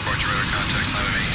Report 0.00 0.22
your 0.22 0.30
radar 0.30 0.44
contact, 0.44 0.88
908. 0.94 1.29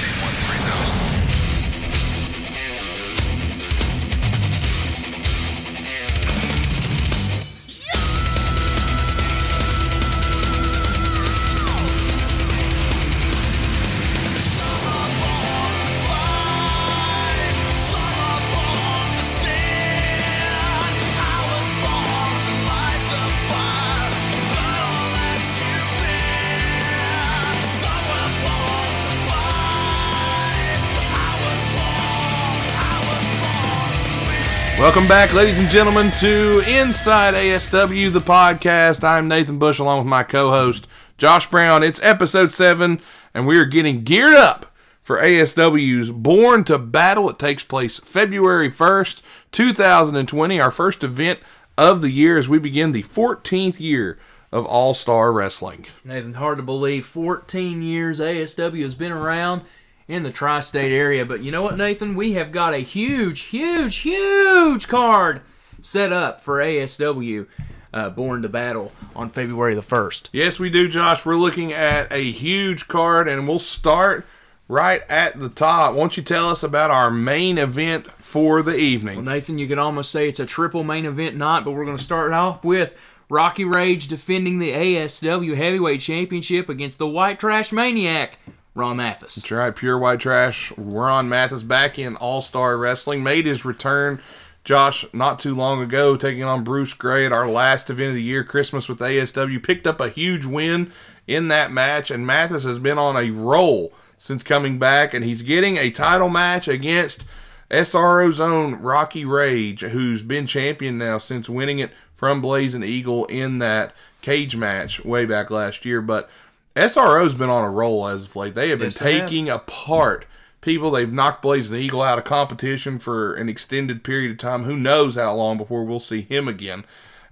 Welcome 34.85 35.07
back, 35.07 35.33
ladies 35.33 35.57
and 35.57 35.67
gentlemen, 35.67 36.11
to 36.19 36.59
Inside 36.69 37.33
ASW, 37.33 38.13
the 38.13 38.19
podcast. 38.19 39.03
I'm 39.03 39.27
Nathan 39.27 39.57
Bush, 39.57 39.79
along 39.79 39.97
with 39.97 40.07
my 40.07 40.21
co 40.21 40.51
host, 40.51 40.87
Josh 41.17 41.49
Brown. 41.49 41.81
It's 41.81 41.99
episode 42.03 42.51
7, 42.51 43.01
and 43.33 43.47
we 43.47 43.57
are 43.57 43.65
getting 43.65 44.03
geared 44.03 44.35
up 44.35 44.71
for 45.01 45.17
ASW's 45.17 46.11
Bourne 46.11 46.63
to 46.65 46.77
Battle. 46.77 47.31
It 47.31 47.39
takes 47.39 47.63
place 47.63 47.97
February 47.97 48.69
1st, 48.69 49.23
2020, 49.51 50.61
our 50.61 50.69
first 50.69 51.03
event 51.03 51.39
of 51.79 52.01
the 52.01 52.11
year 52.11 52.37
as 52.37 52.47
we 52.47 52.59
begin 52.59 52.91
the 52.91 53.01
14th 53.01 53.79
year 53.79 54.19
of 54.51 54.67
All 54.67 54.93
Star 54.93 55.33
Wrestling. 55.33 55.87
Nathan, 56.03 56.35
hard 56.35 56.57
to 56.57 56.63
believe. 56.63 57.07
14 57.07 57.81
years 57.81 58.19
ASW 58.19 58.83
has 58.83 58.93
been 58.93 59.11
around 59.11 59.63
in 60.07 60.23
the 60.23 60.31
tri 60.31 60.59
state 60.59 60.91
area. 60.91 61.25
But 61.25 61.41
you 61.41 61.51
know 61.51 61.61
what, 61.61 61.77
Nathan? 61.77 62.15
We 62.15 62.33
have 62.33 62.51
got 62.51 62.73
a 62.73 62.79
huge, 62.79 63.41
huge, 63.41 63.97
huge 63.97 64.87
card 64.87 65.41
set 65.81 66.11
up 66.11 66.41
for 66.41 66.57
ASW 66.57 67.47
uh, 67.93 68.09
Bourne 68.09 68.41
to 68.41 68.49
Battle 68.49 68.91
on 69.15 69.29
February 69.29 69.73
the 69.73 69.81
1st. 69.81 70.29
Yes, 70.33 70.59
we 70.59 70.69
do, 70.69 70.87
Josh. 70.87 71.25
We're 71.25 71.35
looking 71.35 71.71
at 71.71 72.11
a 72.11 72.31
huge 72.31 72.87
card, 72.87 73.27
and 73.27 73.47
we'll 73.47 73.59
start 73.59 74.25
right 74.67 75.03
at 75.09 75.39
the 75.39 75.49
top. 75.49 75.95
Won't 75.95 76.17
you 76.17 76.23
tell 76.23 76.49
us 76.49 76.63
about 76.63 76.91
our 76.91 77.09
main 77.09 77.57
event 77.57 78.11
for 78.13 78.61
the 78.61 78.75
evening? 78.75 79.17
Well, 79.17 79.33
Nathan, 79.33 79.57
you 79.57 79.67
could 79.67 79.79
almost 79.79 80.11
say 80.11 80.27
it's 80.27 80.39
a 80.39 80.45
triple 80.45 80.83
main 80.83 81.05
event 81.05 81.35
night, 81.35 81.63
but 81.63 81.71
we're 81.71 81.85
going 81.85 81.97
to 81.97 82.03
start 82.03 82.33
off 82.33 82.65
with 82.65 82.97
Rocky 83.29 83.63
Rage 83.63 84.07
defending 84.07 84.59
the 84.59 84.71
ASW 84.71 85.55
Heavyweight 85.55 86.01
Championship 86.01 86.69
against 86.69 86.99
the 86.99 87.07
White 87.07 87.39
Trash 87.39 87.71
Maniac, 87.71 88.37
Ron 88.75 88.97
Mathis. 88.97 89.35
That's 89.35 89.51
right, 89.51 89.75
Pure 89.75 89.99
White 89.99 90.19
Trash. 90.19 90.73
Ron 90.77 91.29
Mathis 91.29 91.63
back 91.63 91.97
in 91.97 92.17
All 92.17 92.41
Star 92.41 92.77
Wrestling. 92.77 93.23
Made 93.23 93.45
his 93.45 93.63
return, 93.63 94.21
Josh, 94.65 95.05
not 95.13 95.39
too 95.39 95.55
long 95.55 95.81
ago, 95.81 96.17
taking 96.17 96.43
on 96.43 96.65
Bruce 96.65 96.93
Gray 96.93 97.25
at 97.25 97.31
our 97.31 97.47
last 97.47 97.89
event 97.89 98.09
of 98.09 98.15
the 98.15 98.21
year, 98.21 98.43
Christmas 98.43 98.89
with 98.89 98.99
ASW. 98.99 99.63
Picked 99.63 99.87
up 99.87 100.01
a 100.01 100.09
huge 100.09 100.45
win 100.45 100.91
in 101.25 101.47
that 101.47 101.71
match, 101.71 102.11
and 102.11 102.27
Mathis 102.27 102.65
has 102.65 102.77
been 102.77 102.97
on 102.97 103.15
a 103.15 103.31
roll 103.31 103.93
since 104.17 104.43
coming 104.43 104.77
back, 104.77 105.13
and 105.13 105.23
he's 105.23 105.41
getting 105.41 105.77
a 105.77 105.89
title 105.89 106.29
match 106.29 106.67
against 106.67 107.25
SRO's 107.71 108.41
own 108.41 108.81
Rocky 108.81 109.23
Rage, 109.23 109.81
who's 109.81 110.21
been 110.21 110.47
champion 110.47 110.97
now 110.97 111.17
since 111.17 111.49
winning 111.49 111.79
it 111.79 111.91
from 112.13 112.41
Blazing 112.41 112.83
Eagle 112.83 113.25
in 113.25 113.59
that 113.59 113.93
cage 114.21 114.55
match 114.55 115.03
way 115.05 115.25
back 115.25 115.49
last 115.49 115.85
year. 115.85 116.01
But 116.01 116.29
SRO's 116.75 117.35
been 117.35 117.49
on 117.49 117.63
a 117.63 117.69
roll 117.69 118.07
as 118.07 118.25
of 118.25 118.35
late. 118.35 118.55
They 118.55 118.69
have 118.69 118.79
been 118.79 118.87
Yes, 118.87 118.99
they 118.99 119.19
have. 119.19 119.29
taking 119.29 119.49
apart 119.49 120.25
people. 120.61 120.91
They've 120.91 121.11
knocked 121.11 121.41
Blazing 121.41 121.79
Eagle 121.79 122.01
out 122.01 122.17
of 122.17 122.23
competition 122.25 122.99
for 122.99 123.33
an 123.33 123.47
extended 123.49 124.03
period 124.03 124.31
of 124.31 124.37
time. 124.37 124.63
Who 124.65 124.75
knows 124.75 125.15
how 125.15 125.33
long 125.35 125.57
before 125.57 125.83
we'll 125.83 125.99
see 125.99 126.21
him 126.21 126.47
again. 126.47 126.85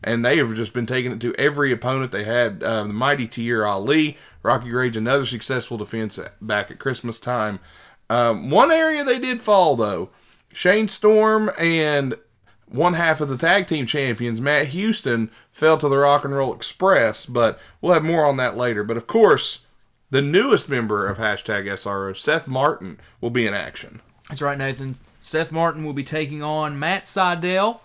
And 0.03 0.25
they 0.25 0.37
have 0.37 0.53
just 0.53 0.73
been 0.73 0.85
taking 0.85 1.11
it 1.13 1.19
to 1.21 1.33
every 1.35 1.71
opponent 1.71 2.11
they 2.11 2.25
had. 2.25 2.61
Uh, 2.61 2.83
the 2.83 2.93
mighty 2.93 3.25
Tier 3.27 3.65
Ali, 3.65 4.17
Rocky 4.43 4.69
Rage, 4.71 4.97
another 4.97 5.25
successful 5.25 5.77
defense 5.77 6.19
back 6.41 6.69
at 6.71 6.79
Christmas 6.79 7.19
time. 7.19 7.59
Um, 8.09 8.49
one 8.49 8.69
area 8.71 9.03
they 9.03 9.17
did 9.19 9.39
fall, 9.41 9.75
though 9.77 10.09
Shane 10.51 10.87
Storm 10.89 11.51
and 11.57 12.15
one 12.73 12.95
half 12.95 13.21
of 13.21 13.29
the 13.29 13.37
tag 13.37 13.67
team 13.67 13.85
champions, 13.85 14.41
Matt 14.41 14.69
Houston, 14.69 15.29
fell 15.51 15.77
to 15.77 15.87
the 15.87 15.97
Rock 15.97 16.25
and 16.25 16.35
Roll 16.35 16.53
Express, 16.53 17.25
but 17.27 17.59
we'll 17.79 17.93
have 17.93 18.03
more 18.03 18.25
on 18.25 18.37
that 18.37 18.57
later. 18.57 18.83
But 18.83 18.97
of 18.97 19.05
course, 19.05 19.59
the 20.09 20.23
newest 20.23 20.69
member 20.69 21.05
of 21.05 21.19
hashtag 21.19 21.65
SRO, 21.65 22.17
Seth 22.17 22.47
Martin, 22.47 22.99
will 23.21 23.29
be 23.29 23.45
in 23.45 23.53
action. 23.53 24.01
That's 24.27 24.41
right, 24.41 24.57
Nathan. 24.57 24.95
Seth 25.21 25.51
Martin 25.51 25.85
will 25.85 25.93
be 25.93 26.03
taking 26.03 26.41
on 26.41 26.79
Matt 26.79 27.03
Sydal, 27.03 27.79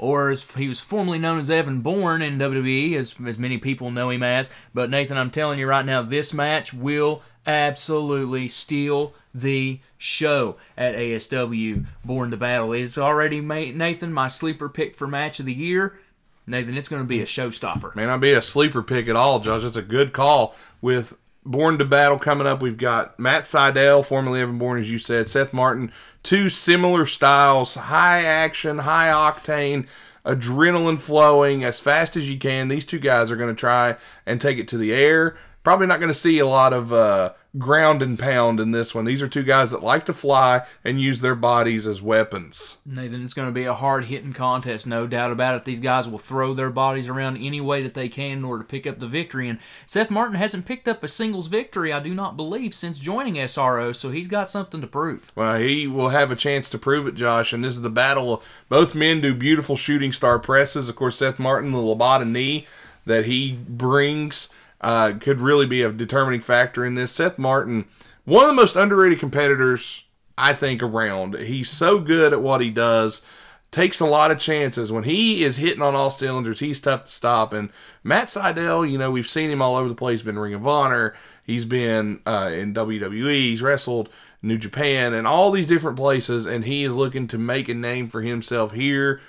or 0.00 0.30
as 0.30 0.42
he 0.52 0.66
was 0.66 0.80
formerly 0.80 1.18
known 1.18 1.38
as 1.38 1.50
Evan 1.50 1.82
Bourne 1.82 2.22
in 2.22 2.38
WWE, 2.38 2.94
as, 2.94 3.14
as 3.26 3.38
many 3.38 3.58
people 3.58 3.90
know 3.90 4.08
him 4.08 4.22
as. 4.22 4.50
But 4.72 4.88
Nathan, 4.88 5.18
I'm 5.18 5.30
telling 5.30 5.58
you 5.58 5.66
right 5.66 5.84
now, 5.84 6.00
this 6.00 6.32
match 6.32 6.72
will 6.72 7.22
absolutely 7.46 8.48
steal 8.48 9.12
the 9.34 9.78
show 9.98 10.56
at 10.74 10.94
ASW 10.94 11.86
Bourne 12.02 12.30
to 12.30 12.38
Battle. 12.38 12.72
It's 12.72 12.96
already 12.96 13.42
made 13.42 13.76
Nathan 13.76 14.10
my 14.10 14.26
sleeper 14.26 14.70
pick 14.70 14.96
for 14.96 15.06
match 15.06 15.38
of 15.38 15.44
the 15.44 15.52
year. 15.52 16.00
Nathan, 16.46 16.78
it's 16.78 16.88
going 16.88 17.02
to 17.02 17.08
be 17.08 17.20
a 17.20 17.26
showstopper. 17.26 17.94
May 17.94 18.06
not 18.06 18.20
be 18.20 18.32
a 18.32 18.40
sleeper 18.40 18.82
pick 18.82 19.06
at 19.06 19.16
all, 19.16 19.38
Josh. 19.40 19.64
It's 19.64 19.76
a 19.76 19.82
good 19.82 20.14
call. 20.14 20.56
With 20.80 21.18
Bourne 21.44 21.76
to 21.76 21.84
Battle 21.84 22.18
coming 22.18 22.46
up, 22.46 22.62
we've 22.62 22.78
got 22.78 23.18
Matt 23.18 23.44
Sydal, 23.44 24.06
formerly 24.06 24.40
Evan 24.40 24.56
Bourne, 24.56 24.80
as 24.80 24.90
you 24.90 24.96
said, 24.96 25.28
Seth 25.28 25.52
Martin, 25.52 25.92
two 26.22 26.48
similar 26.48 27.06
styles, 27.06 27.74
high 27.74 28.22
action, 28.22 28.78
high 28.78 29.08
octane, 29.08 29.86
adrenaline 30.24 30.98
flowing 30.98 31.64
as 31.64 31.80
fast 31.80 32.16
as 32.16 32.30
you 32.30 32.38
can. 32.38 32.68
These 32.68 32.84
two 32.84 32.98
guys 32.98 33.30
are 33.30 33.36
going 33.36 33.54
to 33.54 33.58
try 33.58 33.96
and 34.26 34.40
take 34.40 34.58
it 34.58 34.68
to 34.68 34.78
the 34.78 34.92
air. 34.92 35.36
Probably 35.62 35.86
not 35.86 36.00
going 36.00 36.08
to 36.08 36.14
see 36.14 36.38
a 36.38 36.46
lot 36.46 36.72
of 36.72 36.92
uh, 36.92 37.32
ground 37.58 38.00
and 38.02 38.18
pound 38.18 38.60
in 38.60 38.70
this 38.70 38.94
one. 38.94 39.04
These 39.04 39.22
are 39.22 39.28
two 39.28 39.42
guys 39.42 39.72
that 39.72 39.82
like 39.82 40.06
to 40.06 40.12
fly 40.12 40.62
and 40.84 41.00
use 41.00 41.20
their 41.20 41.34
bodies 41.34 41.86
as 41.86 42.00
weapons. 42.00 42.78
Nathan, 42.86 43.24
it's 43.24 43.34
going 43.34 43.48
to 43.48 43.52
be 43.52 43.64
a 43.64 43.74
hard 43.74 44.04
hitting 44.04 44.32
contest, 44.32 44.86
no 44.86 45.06
doubt 45.06 45.32
about 45.32 45.56
it. 45.56 45.64
These 45.64 45.80
guys 45.80 46.08
will 46.08 46.18
throw 46.18 46.54
their 46.54 46.70
bodies 46.70 47.08
around 47.08 47.38
any 47.38 47.60
way 47.60 47.82
that 47.82 47.94
they 47.94 48.08
can 48.08 48.38
in 48.38 48.44
order 48.44 48.62
to 48.62 48.68
pick 48.68 48.86
up 48.86 49.00
the 49.00 49.06
victory. 49.06 49.48
And 49.48 49.58
Seth 49.84 50.10
Martin 50.10 50.36
hasn't 50.36 50.66
picked 50.66 50.86
up 50.86 51.02
a 51.02 51.08
singles 51.08 51.48
victory, 51.48 51.92
I 51.92 52.00
do 52.00 52.14
not 52.14 52.36
believe, 52.36 52.72
since 52.72 52.98
joining 52.98 53.34
SRO, 53.34 53.94
so 53.94 54.10
he's 54.10 54.28
got 54.28 54.48
something 54.48 54.80
to 54.80 54.86
prove. 54.86 55.32
Well, 55.34 55.58
he 55.58 55.86
will 55.86 56.10
have 56.10 56.30
a 56.30 56.36
chance 56.36 56.70
to 56.70 56.78
prove 56.78 57.06
it, 57.08 57.16
Josh. 57.16 57.52
And 57.52 57.64
this 57.64 57.74
is 57.74 57.82
the 57.82 57.90
battle. 57.90 58.42
Both 58.68 58.94
men 58.94 59.20
do 59.20 59.34
beautiful 59.34 59.76
shooting 59.76 60.12
star 60.12 60.38
presses. 60.38 60.88
Of 60.88 60.96
course, 60.96 61.16
Seth 61.16 61.38
Martin, 61.38 61.72
the 61.72 61.78
Labata 61.78 62.28
knee 62.28 62.66
that 63.06 63.24
he 63.24 63.58
brings, 63.68 64.48
uh, 64.80 65.12
could 65.20 65.40
really 65.40 65.66
be 65.66 65.82
a 65.82 65.92
determining 65.92 66.40
factor 66.40 66.84
in 66.84 66.94
this. 66.94 67.12
Seth 67.12 67.38
Martin, 67.38 67.86
one 68.24 68.44
of 68.44 68.48
the 68.48 68.54
most 68.54 68.76
underrated 68.76 69.18
competitors, 69.18 70.04
I 70.38 70.52
think, 70.54 70.82
around. 70.82 71.36
He's 71.36 71.68
so 71.68 71.98
good 71.98 72.32
at 72.32 72.42
what 72.42 72.60
he 72.60 72.70
does. 72.70 73.22
Takes 73.70 74.00
a 74.00 74.06
lot 74.06 74.30
of 74.30 74.40
chances. 74.40 74.90
When 74.90 75.04
he 75.04 75.44
is 75.44 75.56
hitting 75.56 75.82
on 75.82 75.94
all 75.94 76.10
cylinders, 76.10 76.58
he's 76.60 76.80
tough 76.80 77.04
to 77.04 77.10
stop. 77.10 77.52
And 77.52 77.70
Matt 78.02 78.28
Sydal, 78.28 78.90
you 78.90 78.98
know, 78.98 79.10
we've 79.12 79.28
seen 79.28 79.50
him 79.50 79.62
all 79.62 79.76
over 79.76 79.88
the 79.88 79.94
place. 79.94 80.20
He's 80.20 80.26
been 80.26 80.38
Ring 80.38 80.54
of 80.54 80.66
Honor. 80.66 81.14
He's 81.44 81.64
been 81.64 82.20
uh, 82.26 82.50
in 82.52 82.74
WWE. 82.74 83.32
He's 83.32 83.62
wrestled 83.62 84.08
New 84.42 84.58
Japan 84.58 85.12
and 85.12 85.26
all 85.26 85.50
these 85.50 85.66
different 85.66 85.96
places. 85.96 86.46
And 86.46 86.64
he 86.64 86.82
is 86.82 86.94
looking 86.94 87.28
to 87.28 87.38
make 87.38 87.68
a 87.68 87.74
name 87.74 88.08
for 88.08 88.22
himself 88.22 88.72
here, 88.72 89.20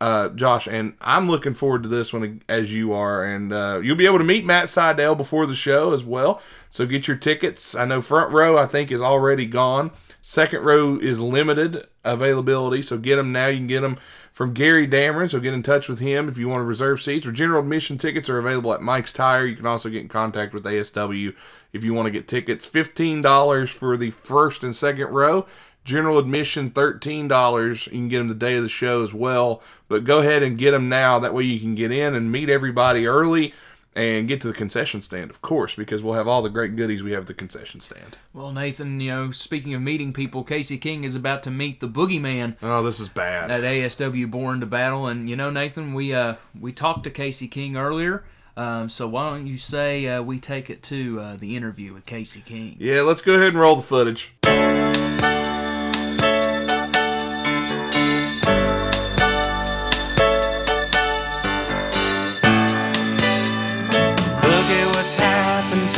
uh, 0.00 0.28
Josh. 0.30 0.66
And 0.66 0.94
I'm 1.00 1.28
looking 1.28 1.54
forward 1.54 1.82
to 1.82 1.88
this 1.88 2.12
one 2.12 2.42
as 2.48 2.72
you 2.72 2.92
are. 2.92 3.24
And 3.24 3.52
uh, 3.52 3.80
you'll 3.82 3.96
be 3.96 4.06
able 4.06 4.18
to 4.18 4.24
meet 4.24 4.44
Matt 4.44 4.66
Sydal 4.66 5.16
before 5.16 5.46
the 5.46 5.54
show 5.54 5.92
as 5.92 6.04
well. 6.04 6.40
So 6.70 6.86
get 6.86 7.08
your 7.08 7.16
tickets. 7.16 7.74
I 7.74 7.84
know 7.84 8.02
front 8.02 8.32
row, 8.32 8.58
I 8.58 8.66
think, 8.66 8.90
is 8.90 9.00
already 9.00 9.46
gone. 9.46 9.90
Second 10.20 10.62
row 10.62 10.98
is 10.98 11.20
limited 11.20 11.86
availability, 12.04 12.82
so 12.82 12.98
get 12.98 13.16
them 13.16 13.32
now. 13.32 13.46
You 13.46 13.58
can 13.58 13.66
get 13.66 13.80
them 13.80 13.98
from 14.32 14.52
Gary 14.52 14.86
Dameron, 14.86 15.30
so 15.30 15.40
get 15.40 15.54
in 15.54 15.62
touch 15.62 15.88
with 15.88 16.00
him 16.00 16.28
if 16.28 16.36
you 16.36 16.48
want 16.48 16.60
to 16.60 16.64
reserve 16.64 17.00
seats. 17.00 17.26
Or 17.26 17.32
general 17.32 17.62
admission 17.62 17.98
tickets 17.98 18.28
are 18.28 18.38
available 18.38 18.74
at 18.74 18.82
Mike's 18.82 19.12
Tire. 19.12 19.46
You 19.46 19.56
can 19.56 19.66
also 19.66 19.88
get 19.88 20.02
in 20.02 20.08
contact 20.08 20.52
with 20.52 20.64
ASW 20.64 21.34
if 21.72 21.82
you 21.82 21.94
want 21.94 22.06
to 22.06 22.10
get 22.10 22.28
tickets. 22.28 22.66
Fifteen 22.66 23.20
dollars 23.20 23.70
for 23.70 23.96
the 23.96 24.10
first 24.10 24.62
and 24.62 24.76
second 24.76 25.08
row. 25.08 25.46
General 25.88 26.18
admission 26.18 26.68
thirteen 26.70 27.28
dollars. 27.28 27.86
You 27.86 27.92
can 27.92 28.08
get 28.10 28.18
them 28.18 28.28
the 28.28 28.34
day 28.34 28.56
of 28.56 28.62
the 28.62 28.68
show 28.68 29.02
as 29.02 29.14
well. 29.14 29.62
But 29.88 30.04
go 30.04 30.18
ahead 30.18 30.42
and 30.42 30.58
get 30.58 30.72
them 30.72 30.90
now. 30.90 31.18
That 31.18 31.32
way 31.32 31.44
you 31.44 31.58
can 31.58 31.74
get 31.74 31.90
in 31.90 32.14
and 32.14 32.30
meet 32.30 32.50
everybody 32.50 33.06
early 33.06 33.54
and 33.96 34.28
get 34.28 34.38
to 34.42 34.48
the 34.48 34.52
concession 34.52 35.00
stand, 35.00 35.30
of 35.30 35.40
course, 35.40 35.74
because 35.74 36.02
we'll 36.02 36.12
have 36.12 36.28
all 36.28 36.42
the 36.42 36.50
great 36.50 36.76
goodies 36.76 37.02
we 37.02 37.12
have 37.12 37.22
at 37.22 37.26
the 37.26 37.32
concession 37.32 37.80
stand. 37.80 38.18
Well, 38.34 38.52
Nathan, 38.52 39.00
you 39.00 39.10
know, 39.10 39.30
speaking 39.30 39.72
of 39.72 39.80
meeting 39.80 40.12
people, 40.12 40.44
Casey 40.44 40.76
King 40.76 41.04
is 41.04 41.14
about 41.16 41.42
to 41.44 41.50
meet 41.50 41.80
the 41.80 41.88
Boogeyman 41.88 42.56
Oh, 42.62 42.82
this 42.82 43.00
is 43.00 43.08
bad. 43.08 43.50
at 43.50 43.62
ASW 43.62 44.30
Bourne 44.30 44.60
to 44.60 44.66
Battle, 44.66 45.06
and 45.06 45.28
you 45.30 45.36
know, 45.36 45.48
Nathan, 45.48 45.94
we 45.94 46.12
uh 46.14 46.34
we 46.60 46.70
talked 46.70 47.04
to 47.04 47.10
Casey 47.10 47.48
King 47.48 47.78
earlier. 47.78 48.24
Um, 48.58 48.90
so 48.90 49.08
why 49.08 49.30
don't 49.30 49.46
you 49.46 49.56
say 49.56 50.06
uh, 50.06 50.20
we 50.20 50.38
take 50.38 50.68
it 50.68 50.82
to 50.82 51.18
uh, 51.20 51.36
the 51.36 51.56
interview 51.56 51.94
with 51.94 52.04
Casey 52.04 52.40
King? 52.44 52.76
Yeah, 52.78 53.00
let's 53.00 53.22
go 53.22 53.34
ahead 53.36 53.48
and 53.48 53.58
roll 53.58 53.76
the 53.76 53.82
footage. 53.82 54.34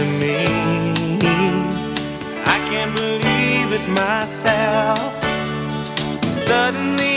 To 0.00 0.06
me. 0.06 0.36
I 2.54 2.58
can't 2.70 2.94
believe 2.94 3.68
it 3.78 3.86
myself. 3.90 5.12
Suddenly 6.48 7.09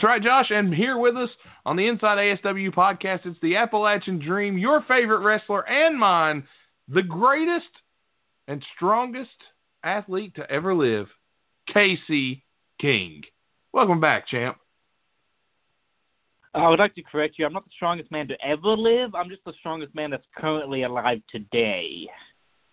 That's 0.00 0.08
right, 0.08 0.22
Josh. 0.22 0.46
And 0.48 0.72
here 0.72 0.96
with 0.96 1.14
us 1.14 1.28
on 1.66 1.76
the 1.76 1.86
Inside 1.86 2.16
ASW 2.16 2.72
podcast, 2.72 3.26
it's 3.26 3.38
the 3.42 3.56
Appalachian 3.56 4.18
Dream, 4.18 4.56
your 4.56 4.82
favorite 4.88 5.18
wrestler 5.18 5.68
and 5.68 6.00
mine, 6.00 6.44
the 6.88 7.02
greatest 7.02 7.68
and 8.48 8.64
strongest 8.74 9.28
athlete 9.84 10.36
to 10.36 10.50
ever 10.50 10.74
live, 10.74 11.06
Casey 11.70 12.42
King. 12.80 13.24
Welcome 13.74 14.00
back, 14.00 14.26
champ. 14.26 14.56
I 16.54 16.66
would 16.70 16.78
like 16.78 16.94
to 16.94 17.02
correct 17.02 17.34
you. 17.38 17.44
I'm 17.44 17.52
not 17.52 17.66
the 17.66 17.70
strongest 17.76 18.10
man 18.10 18.26
to 18.28 18.42
ever 18.42 18.74
live. 18.74 19.14
I'm 19.14 19.28
just 19.28 19.44
the 19.44 19.52
strongest 19.60 19.94
man 19.94 20.08
that's 20.08 20.24
currently 20.34 20.84
alive 20.84 21.20
today. 21.30 22.08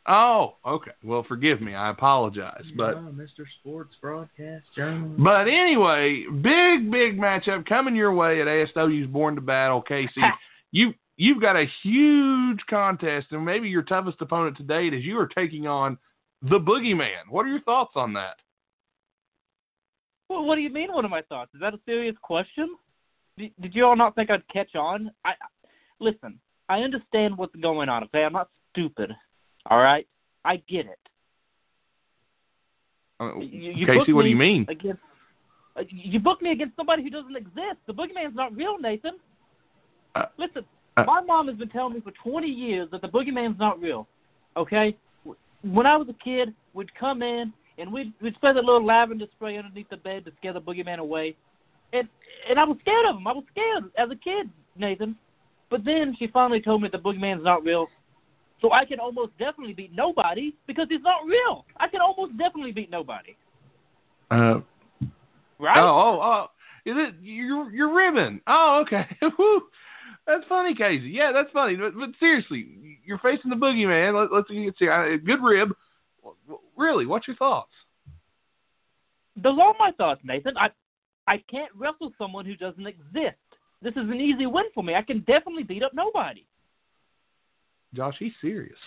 Oh, 0.08 0.56
okay. 0.66 0.92
Well, 1.04 1.26
forgive 1.28 1.60
me. 1.62 1.76
I 1.76 1.90
apologize. 1.90 2.64
But 2.78 2.96
Mr. 3.14 3.46
Sports 3.60 3.94
Broadcast 4.02 4.66
Journal. 4.74 5.12
But 5.18 5.48
anyway, 5.48 6.24
big 6.32 6.90
big 6.90 7.20
matchup 7.20 7.66
coming 7.68 7.96
your 7.96 8.14
way 8.14 8.42
at 8.42 8.48
ASW's 8.48 9.08
Bourne 9.08 9.36
to 9.36 9.42
Battle, 9.42 9.82
Casey. 9.82 10.22
you 10.72 10.94
you've 11.18 11.42
got 11.42 11.58
a 11.58 11.66
huge 11.84 12.60
contest, 12.70 13.28
and 13.32 13.44
maybe 13.44 13.68
your 13.68 13.82
toughest 13.82 14.22
opponent 14.22 14.56
to 14.58 14.64
date 14.64 14.94
is 14.94 15.04
you 15.04 15.20
are 15.20 15.28
taking 15.28 15.68
on 15.68 15.98
the 16.42 16.60
Boogeyman. 16.60 17.30
What 17.30 17.46
are 17.46 17.50
your 17.50 17.62
thoughts 17.62 17.94
on 17.96 18.14
that? 18.14 18.38
Well, 20.30 20.46
what 20.46 20.56
do 20.56 20.62
you 20.62 20.70
mean? 20.70 20.94
What 20.94 21.04
are 21.04 21.10
my 21.10 21.22
thoughts? 21.24 21.54
Is 21.54 21.60
that 21.60 21.74
a 21.74 21.80
serious 21.86 22.16
question? 22.22 22.76
Did, 23.38 23.52
did 23.60 23.76
you 23.76 23.86
all 23.86 23.96
not 23.98 24.16
think 24.16 24.30
I'd 24.30 24.48
catch 24.48 24.76
on? 24.76 25.12
I 25.26 25.34
listen. 26.00 26.40
I 26.70 26.80
understand 26.80 27.38
what's 27.38 27.56
going 27.58 27.90
on. 27.90 28.04
Okay, 28.06 28.24
I'm 28.24 28.34
not 28.34 28.50
stupid. 28.72 29.12
All 29.70 29.80
right, 29.80 30.08
I 30.46 30.58
get 30.70 30.86
it. 30.86 31.00
Uh, 33.20 33.38
You, 33.40 33.72
you 33.72 33.86
Casey, 33.86 34.14
what 34.14 34.24
do 34.24 34.30
you 34.30 34.36
mean? 34.36 34.66
Against, 34.70 35.00
uh, 35.76 35.84
you 35.90 36.20
book 36.20 36.42
me 36.42 36.52
against 36.52 36.76
somebody 36.76 37.04
who 37.04 37.10
doesn't 37.10 37.36
exist. 37.36 37.78
The 37.86 37.94
boogeyman's 37.94 38.36
not 38.36 38.56
real, 38.56 38.78
Nathan. 38.78 39.14
Uh, 40.16 40.26
Listen, 40.38 40.64
uh, 40.96 41.04
my 41.04 41.22
mom 41.22 41.48
has 41.48 41.58
been 41.58 41.70
telling 41.70 41.94
me 41.94 42.02
for 42.02 42.12
20 42.24 42.48
years 42.48 42.90
that 42.92 43.02
the 43.02 43.08
boogeyman's 43.08 43.60
not 43.60 43.80
real. 43.82 44.08
Okay, 44.56 44.96
when 45.64 45.86
I 45.86 45.98
was 45.98 46.08
a 46.10 46.24
kid, 46.24 46.54
we'd 46.74 46.94
come 46.96 47.22
in 47.22 47.54
and 47.78 47.92
we'd 47.92 48.14
we'd 48.22 48.34
spray 48.36 48.54
that 48.54 48.64
little 48.64 48.84
lavender 48.84 49.26
spray 49.36 49.58
underneath 49.58 49.90
the 49.90 49.98
bed 49.98 50.26
to 50.26 50.32
scare 50.38 50.54
the 50.54 50.62
boogeyman 50.62 50.98
away, 50.98 51.36
and 51.94 52.08
and 52.50 52.60
I 52.60 52.64
was 52.64 52.78
scared 52.82 53.06
of 53.06 53.18
him. 53.18 53.28
I 53.28 53.34
was 53.34 53.44
scared 53.52 53.86
as 53.98 54.10
a 54.10 54.16
kid, 54.16 54.50
Nathan. 54.78 55.16
But 55.70 55.84
then 55.84 56.16
she 56.18 56.28
finally 56.28 56.62
told 56.62 56.82
me 56.82 56.90
the 56.90 56.98
boogeyman's 56.98 57.44
not 57.44 57.64
real. 57.64 57.88
So 58.62 58.72
I 58.72 58.86
can 58.86 59.00
almost 59.00 59.38
definitely 59.38 59.74
beat 59.74 59.94
nobody 59.94 60.56
because 60.66 60.88
he's 60.90 61.02
not 61.02 61.26
real. 61.26 61.66
I 61.78 61.88
can 61.88 62.02
almost 62.02 62.38
definitely 62.38 62.72
beat 62.72 62.90
nobody. 62.90 63.36
Uh, 64.32 64.62
Right? 65.60 65.80
Oh, 65.80 65.88
oh, 65.88 66.22
oh! 66.22 66.46
Is 66.86 66.96
it 66.98 67.16
you're 67.22 67.72
you're 67.72 67.94
ribbon? 67.94 68.42
Oh, 68.46 68.84
okay. 68.86 69.08
That's 70.28 70.44
funny, 70.48 70.76
Casey. 70.76 71.08
Yeah, 71.10 71.32
that's 71.32 71.50
funny. 71.52 71.76
But, 71.78 71.96
but 71.98 72.10
seriously, 72.20 73.00
you're 73.06 73.18
facing 73.20 73.50
the 73.50 73.56
boogeyman. 73.56 74.14
Let, 74.14 74.32
let's 74.34 74.50
get 74.50 74.76
see. 74.78 74.90
uh, 74.90 75.16
Good 75.26 75.42
rib. 75.42 75.70
Really, 76.76 77.06
what's 77.06 77.28
your 77.28 77.38
thoughts? 77.38 77.72
Those 79.42 79.58
are 79.62 79.74
my 79.80 79.92
thoughts, 79.92 80.20
Nathan. 80.26 80.58
I 80.58 80.70
I 81.28 81.38
can't 81.50 81.72
wrestle 81.76 82.12
someone 82.18 82.46
who 82.46 82.56
doesn't 82.58 82.86
exist. 82.86 83.38
This 83.82 83.94
is 83.94 84.10
an 84.10 84.20
easy 84.20 84.48
win 84.48 84.66
for 84.76 84.84
me. 84.84 84.96
I 84.96 85.02
can 85.02 85.20
definitely 85.20 85.64
beat 85.64 85.84
up 85.84 85.94
nobody. 85.94 86.46
Josh, 87.98 88.16
he's 88.20 88.32
serious. 88.40 88.78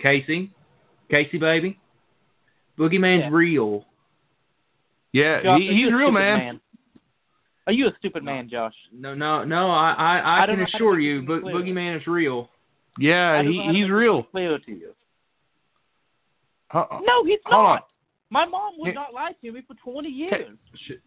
Casey, 0.00 0.50
Casey, 1.08 1.38
baby, 1.38 1.78
Boogeyman's 2.76 3.20
Yeah. 3.22 3.28
real. 3.30 3.86
Yeah, 5.12 5.42
Josh, 5.44 5.60
he, 5.60 5.68
he's 5.68 5.92
real, 5.92 6.08
stupid 6.08 6.14
man. 6.14 6.60
Are 7.68 7.72
you 7.72 7.86
a 7.86 7.92
stupid 8.00 8.24
man, 8.24 8.48
Josh? 8.48 8.74
No, 8.92 9.14
no, 9.14 9.44
no. 9.44 9.70
I, 9.70 9.92
I, 9.92 10.18
I, 10.18 10.42
I 10.42 10.46
can 10.46 10.58
know 10.58 10.64
how 10.64 10.70
to 10.70 10.74
assure 10.76 10.98
you, 10.98 11.20
this 11.20 11.28
Bo- 11.28 11.40
Boogeyman 11.42 11.96
is 12.00 12.06
real. 12.08 12.50
Yeah, 12.98 13.40
he, 13.42 13.56
know 13.58 13.62
how 13.66 13.72
to 13.72 13.78
he's 13.78 13.88
real. 13.90 14.22
Clear 14.24 14.58
to 14.58 14.70
you. 14.72 14.92
Uh, 16.72 16.84
No, 17.04 17.22
he's 17.24 17.38
Hold 17.46 17.66
on. 17.66 17.74
not. 17.76 17.86
My 18.30 18.44
mom 18.46 18.72
would 18.78 18.88
Hey. 18.88 18.94
not 18.94 19.14
lie 19.14 19.32
to 19.44 19.52
me 19.52 19.62
for 19.68 19.74
20 19.74 20.08
years. 20.08 20.48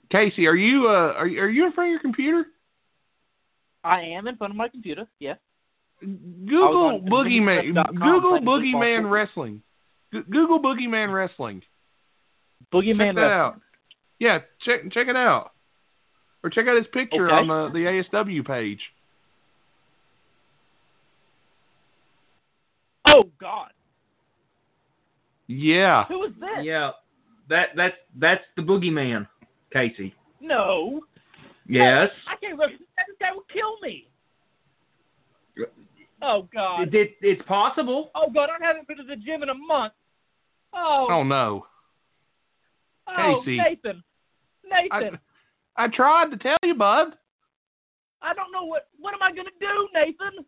Casey, 0.09 0.47
are 0.47 0.55
you 0.55 0.87
uh 0.87 1.13
are 1.17 1.27
you, 1.27 1.41
are 1.41 1.49
you 1.49 1.65
in 1.65 1.73
front 1.73 1.89
of 1.89 1.91
your 1.91 1.99
computer? 1.99 2.45
I 3.85 4.01
am 4.01 4.27
in 4.27 4.35
front 4.35 4.51
of 4.51 4.57
my 4.57 4.67
computer. 4.67 5.05
Yes. 5.19 5.37
Google 6.01 6.99
boogeyman. 7.01 7.73
Google 7.93 8.39
boogeyman 8.41 9.09
wrestling. 9.09 9.61
Google 10.11 10.59
boogeyman 10.59 11.13
wrestling. 11.13 11.61
Boogeyman 12.73 13.07
check 13.09 13.15
that 13.15 13.21
out. 13.31 13.61
Yeah, 14.19 14.39
check 14.65 14.91
check 14.91 15.07
it 15.07 15.15
out. 15.15 15.51
Or 16.43 16.49
check 16.49 16.67
out 16.67 16.77
his 16.77 16.87
picture 16.93 17.27
Okay. 17.27 17.35
on 17.35 17.47
the, 17.47 17.69
the 17.73 18.03
ASW 18.13 18.45
page. 18.45 18.79
Oh 23.07 23.29
God, 23.39 23.69
Yeah. 25.47 26.05
who 26.05 26.23
is 26.23 26.31
this? 26.39 26.63
Yeah, 26.63 26.91
that 27.49 27.69
that's 27.75 27.95
that's 28.17 28.43
the 28.55 28.63
Boogeyman, 28.63 29.27
Casey. 29.71 30.13
No. 30.41 31.01
Yes. 31.67 32.09
I 32.27 32.35
can't 32.35 32.57
wrestle. 32.59 32.75
Guy 33.25 33.33
will 33.33 33.45
kill 33.51 33.77
me. 33.81 34.07
Oh 36.21 36.47
God. 36.53 36.81
It, 36.81 36.95
it, 36.95 37.15
it's 37.21 37.41
possible. 37.47 38.11
Oh 38.15 38.29
God, 38.33 38.49
I 38.49 38.63
haven't 38.63 38.87
been 38.87 38.97
to 38.97 39.03
the 39.03 39.15
gym 39.15 39.43
in 39.43 39.49
a 39.49 39.53
month. 39.53 39.93
Oh, 40.73 41.07
Oh 41.09 41.23
no. 41.23 41.65
oh 43.07 43.41
Casey. 43.45 43.57
Nathan, 43.57 44.03
Nathan, 44.63 45.19
I 45.77 45.87
tried 45.87 46.31
to 46.31 46.37
tell 46.37 46.57
you, 46.63 46.75
bud. 46.75 47.15
I, 48.21 48.33
don't 48.33 48.51
know 48.51 48.65
what. 48.65 48.87
What 48.99 49.13
am 49.13 49.21
I 49.21 49.29
gonna 49.29 49.49
do, 49.59 49.87
Nathan? 49.93 50.45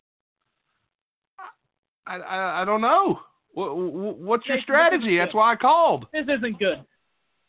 I 2.07 2.17
I, 2.17 2.61
I 2.61 2.65
don't 2.65 2.81
know. 2.81 3.19
What, 3.53 3.75
what's 3.75 4.47
your 4.47 4.57
Nathan, 4.57 4.63
strategy? 4.63 5.17
That's 5.17 5.33
why 5.33 5.53
I 5.53 5.55
called. 5.55 6.07
This 6.11 6.23
isn't 6.23 6.59
good. 6.59 6.83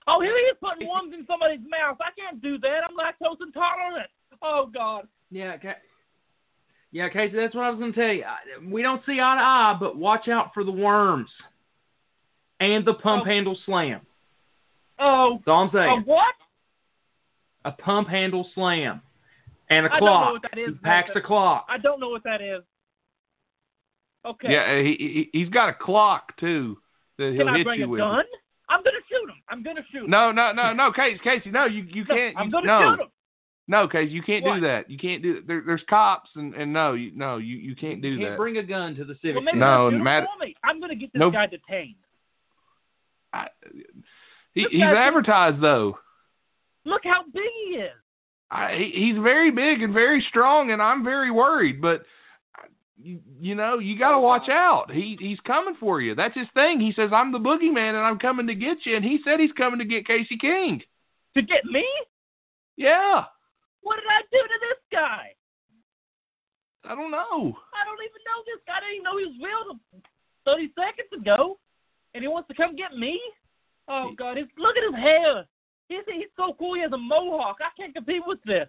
Oh, 0.06 0.20
here 0.20 0.36
he 0.36 0.44
is 0.44 0.56
putting 0.60 0.88
worms 0.88 1.14
in 1.14 1.26
somebody's 1.26 1.60
mouth. 1.68 1.98
I 2.00 2.10
can't 2.18 2.40
do 2.42 2.58
that. 2.58 2.80
I'm 2.88 2.96
lactose 2.96 3.40
intolerant. 3.44 4.10
Oh 4.42 4.70
God. 4.72 5.06
Yeah, 5.30 5.56
Ca- 5.58 5.76
yeah, 6.90 7.08
Casey. 7.08 7.36
That's 7.36 7.54
what 7.54 7.64
I 7.64 7.70
was 7.70 7.78
going 7.78 7.92
to 7.92 7.98
tell 8.00 8.12
you. 8.14 8.24
We 8.72 8.82
don't 8.82 9.02
see 9.04 9.12
eye 9.20 9.34
to 9.36 9.40
eye, 9.42 9.76
but 9.78 9.96
watch 9.96 10.28
out 10.28 10.52
for 10.54 10.64
the 10.64 10.70
worms 10.70 11.28
and 12.60 12.84
the 12.84 12.94
pump 12.94 13.24
Oh. 13.26 13.28
handle 13.28 13.58
slam. 13.66 14.00
Oh. 14.98 15.34
That's 15.38 15.48
all 15.48 15.68
I'm 15.68 16.02
A 16.02 16.02
what? 16.02 16.34
A 17.64 17.72
pump 17.72 18.08
handle 18.08 18.48
slam 18.54 19.02
and 19.68 19.86
a 19.86 19.92
I 19.92 20.00
don't 20.00 20.06
know 20.08 20.32
what 20.32 20.42
that 20.42 20.58
is, 20.58 20.68
He 20.70 20.74
packs 20.78 21.10
a 21.14 21.20
clock. 21.20 21.66
I 21.68 21.76
don't 21.78 22.00
know 22.00 22.08
what 22.08 22.24
that 22.24 22.40
is. 22.40 22.62
Okay. 24.24 24.48
Yeah, 24.50 24.80
he, 24.82 25.28
he 25.32 25.38
he's 25.38 25.48
got 25.50 25.68
a 25.68 25.74
clock 25.74 26.36
too 26.38 26.78
that 27.18 27.32
he'll 27.32 27.44
Can 27.44 27.48
I 27.48 27.58
hit 27.58 27.64
bring 27.64 27.80
you 27.80 27.86
a 27.86 27.88
with. 27.88 28.00
gun? 28.00 28.24
I'm 28.70 28.82
gonna 28.82 28.98
shoot 29.08 29.28
him. 29.28 29.36
I'm 29.48 29.62
gonna 29.62 29.80
shoot 29.92 30.04
him. 30.04 30.10
No, 30.10 30.30
no, 30.32 30.52
no, 30.52 30.72
no, 30.72 30.92
Casey, 30.92 31.20
Casey, 31.22 31.50
no, 31.50 31.64
you 31.66 31.84
you 31.84 32.04
No, 32.08 32.14
can't. 32.14 32.36
I'm 32.36 32.50
gonna 32.50 32.66
no, 32.66 32.80
shoot 32.96 33.02
him. 33.02 33.08
No, 33.68 33.86
Casey, 33.86 34.10
you 34.12 34.22
can't 34.22 34.44
What? 34.44 34.56
do 34.56 34.60
that. 34.62 34.90
You 34.90 34.96
can't 34.98 35.22
do. 35.22 35.42
There, 35.46 35.62
there's 35.64 35.82
cops 35.88 36.30
and 36.34 36.54
and 36.54 36.72
no, 36.72 36.94
you 36.94 37.12
no, 37.14 37.36
you 37.36 37.56
you 37.56 37.76
can't 37.76 38.00
do 38.02 38.08
You 38.08 38.18
can't 38.18 38.30
that. 38.32 38.36
bring 38.38 38.56
a 38.56 38.62
gun 38.62 38.94
to 38.96 39.04
the 39.04 39.14
civic 39.22 39.36
Well, 39.36 39.44
maybe. 39.44 39.58
No, 39.58 39.90
they'll 39.90 39.90
shoot 39.90 39.96
him 39.98 40.04
Matt- 40.04 40.26
I'm 40.64 40.80
gonna 40.80 40.94
get 40.96 41.12
this 41.12 41.20
Nope. 41.20 41.34
guy 41.34 41.46
detained. 41.46 41.96
I, 43.32 43.48
he, 44.54 44.66
he's 44.70 44.80
guy's- 44.80 44.96
advertised 44.96 45.60
though. 45.62 45.98
Look 46.84 47.02
how 47.04 47.22
big 47.32 47.42
he 47.66 47.76
is. 47.76 47.90
I, 48.50 48.74
he- 48.76 49.06
he's 49.12 49.22
very 49.22 49.50
big 49.50 49.82
and 49.82 49.92
very 49.92 50.24
strong, 50.30 50.70
and 50.70 50.80
I'm 50.80 51.04
very 51.04 51.30
worried. 51.30 51.82
But 51.82 52.04
you, 53.00 53.20
you 53.38 53.54
know, 53.54 53.78
you 53.78 53.98
got 53.98 54.12
to 54.12 54.18
watch 54.18 54.48
out. 54.48 54.90
He 54.90 55.16
he's 55.20 55.38
coming 55.40 55.74
for 55.78 56.00
you. 56.00 56.14
That's 56.14 56.34
his 56.34 56.48
thing. 56.54 56.80
He 56.80 56.92
says 56.96 57.10
I'm 57.12 57.30
the 57.32 57.38
boogeyman 57.38 57.90
and 57.90 57.98
I'm 57.98 58.18
coming 58.18 58.46
to 58.46 58.54
get 58.54 58.78
you. 58.84 58.96
And 58.96 59.04
he 59.04 59.18
said 59.24 59.38
he's 59.38 59.52
coming 59.52 59.78
to 59.80 59.84
get 59.84 60.06
Casey 60.06 60.38
King. 60.40 60.80
To 61.36 61.42
get 61.42 61.64
me? 61.66 61.84
Yeah, 62.76 63.24
What 63.88 63.96
did 63.96 64.12
I 64.12 64.20
do 64.28 64.36
to 64.36 64.58
this 64.60 64.80
guy? 64.92 65.32
I 66.84 66.94
don't 66.94 67.10
know. 67.10 67.56
I 67.72 67.80
don't 67.88 68.04
even 68.04 68.20
know 68.28 68.44
this 68.44 68.60
guy. 68.68 68.76
I 68.76 68.80
didn't 68.84 69.00
even 69.00 69.04
know 69.08 69.16
he 69.16 69.24
was 69.24 69.40
real 69.40 69.80
30 70.44 70.72
seconds 70.76 71.08
ago. 71.16 71.56
And 72.12 72.20
he 72.20 72.28
wants 72.28 72.48
to 72.48 72.54
come 72.54 72.76
get 72.76 72.92
me? 72.92 73.18
Oh, 73.88 74.12
God. 74.16 74.36
His, 74.36 74.46
look 74.58 74.76
at 74.76 74.84
his 74.84 75.00
hair. 75.00 75.46
He's, 75.88 76.04
he's 76.06 76.28
so 76.36 76.54
cool. 76.58 76.74
He 76.74 76.82
has 76.82 76.92
a 76.92 76.98
mohawk. 76.98 77.56
I 77.60 77.72
can't 77.80 77.94
compete 77.94 78.20
with 78.26 78.40
this. 78.44 78.68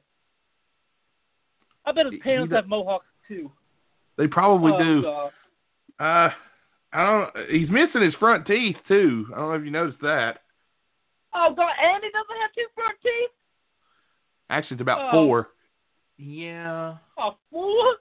I 1.85 1.91
bet 1.91 2.05
his 2.05 2.21
parents 2.23 2.53
have 2.53 2.67
mohawks, 2.67 3.07
too. 3.27 3.51
They 4.17 4.27
probably 4.27 4.71
oh, 4.71 4.83
do. 4.83 5.01
God. 5.01 5.31
Uh, 5.99 6.29
I 6.93 7.03
don't. 7.05 7.49
He's 7.51 7.69
missing 7.69 8.01
his 8.01 8.15
front 8.15 8.47
teeth 8.47 8.77
too. 8.87 9.27
I 9.33 9.37
don't 9.37 9.49
know 9.49 9.55
if 9.55 9.65
you 9.65 9.71
noticed 9.71 10.01
that. 10.01 10.39
Oh, 11.35 11.53
God. 11.53 11.71
And 11.81 12.03
he 12.03 12.09
doesn't 12.09 12.41
have 12.41 12.51
two 12.55 12.67
front 12.73 12.97
teeth? 13.03 13.31
Actually, 14.49 14.75
it's 14.75 14.81
about 14.81 15.09
Oh. 15.09 15.25
four. 15.25 15.49
Yeah. 16.17 16.97
Oh, 17.17 17.35
fool. 17.51 17.95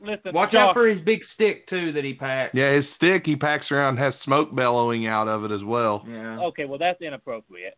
Listen, 0.00 0.34
Watch 0.34 0.52
Josh, 0.52 0.58
out 0.58 0.74
for 0.74 0.86
his 0.86 1.00
big 1.00 1.20
stick 1.34 1.66
too 1.68 1.92
that 1.92 2.04
he 2.04 2.12
packs. 2.14 2.54
Yeah, 2.54 2.72
his 2.74 2.84
stick 2.96 3.22
he 3.24 3.36
packs 3.36 3.70
around 3.70 3.96
has 3.96 4.12
smoke 4.24 4.54
bellowing 4.54 5.06
out 5.06 5.28
of 5.28 5.44
it 5.44 5.50
as 5.50 5.62
well. 5.64 6.04
Yeah. 6.06 6.38
Okay, 6.40 6.66
well, 6.66 6.78
that's 6.78 7.00
inappropriate. 7.00 7.76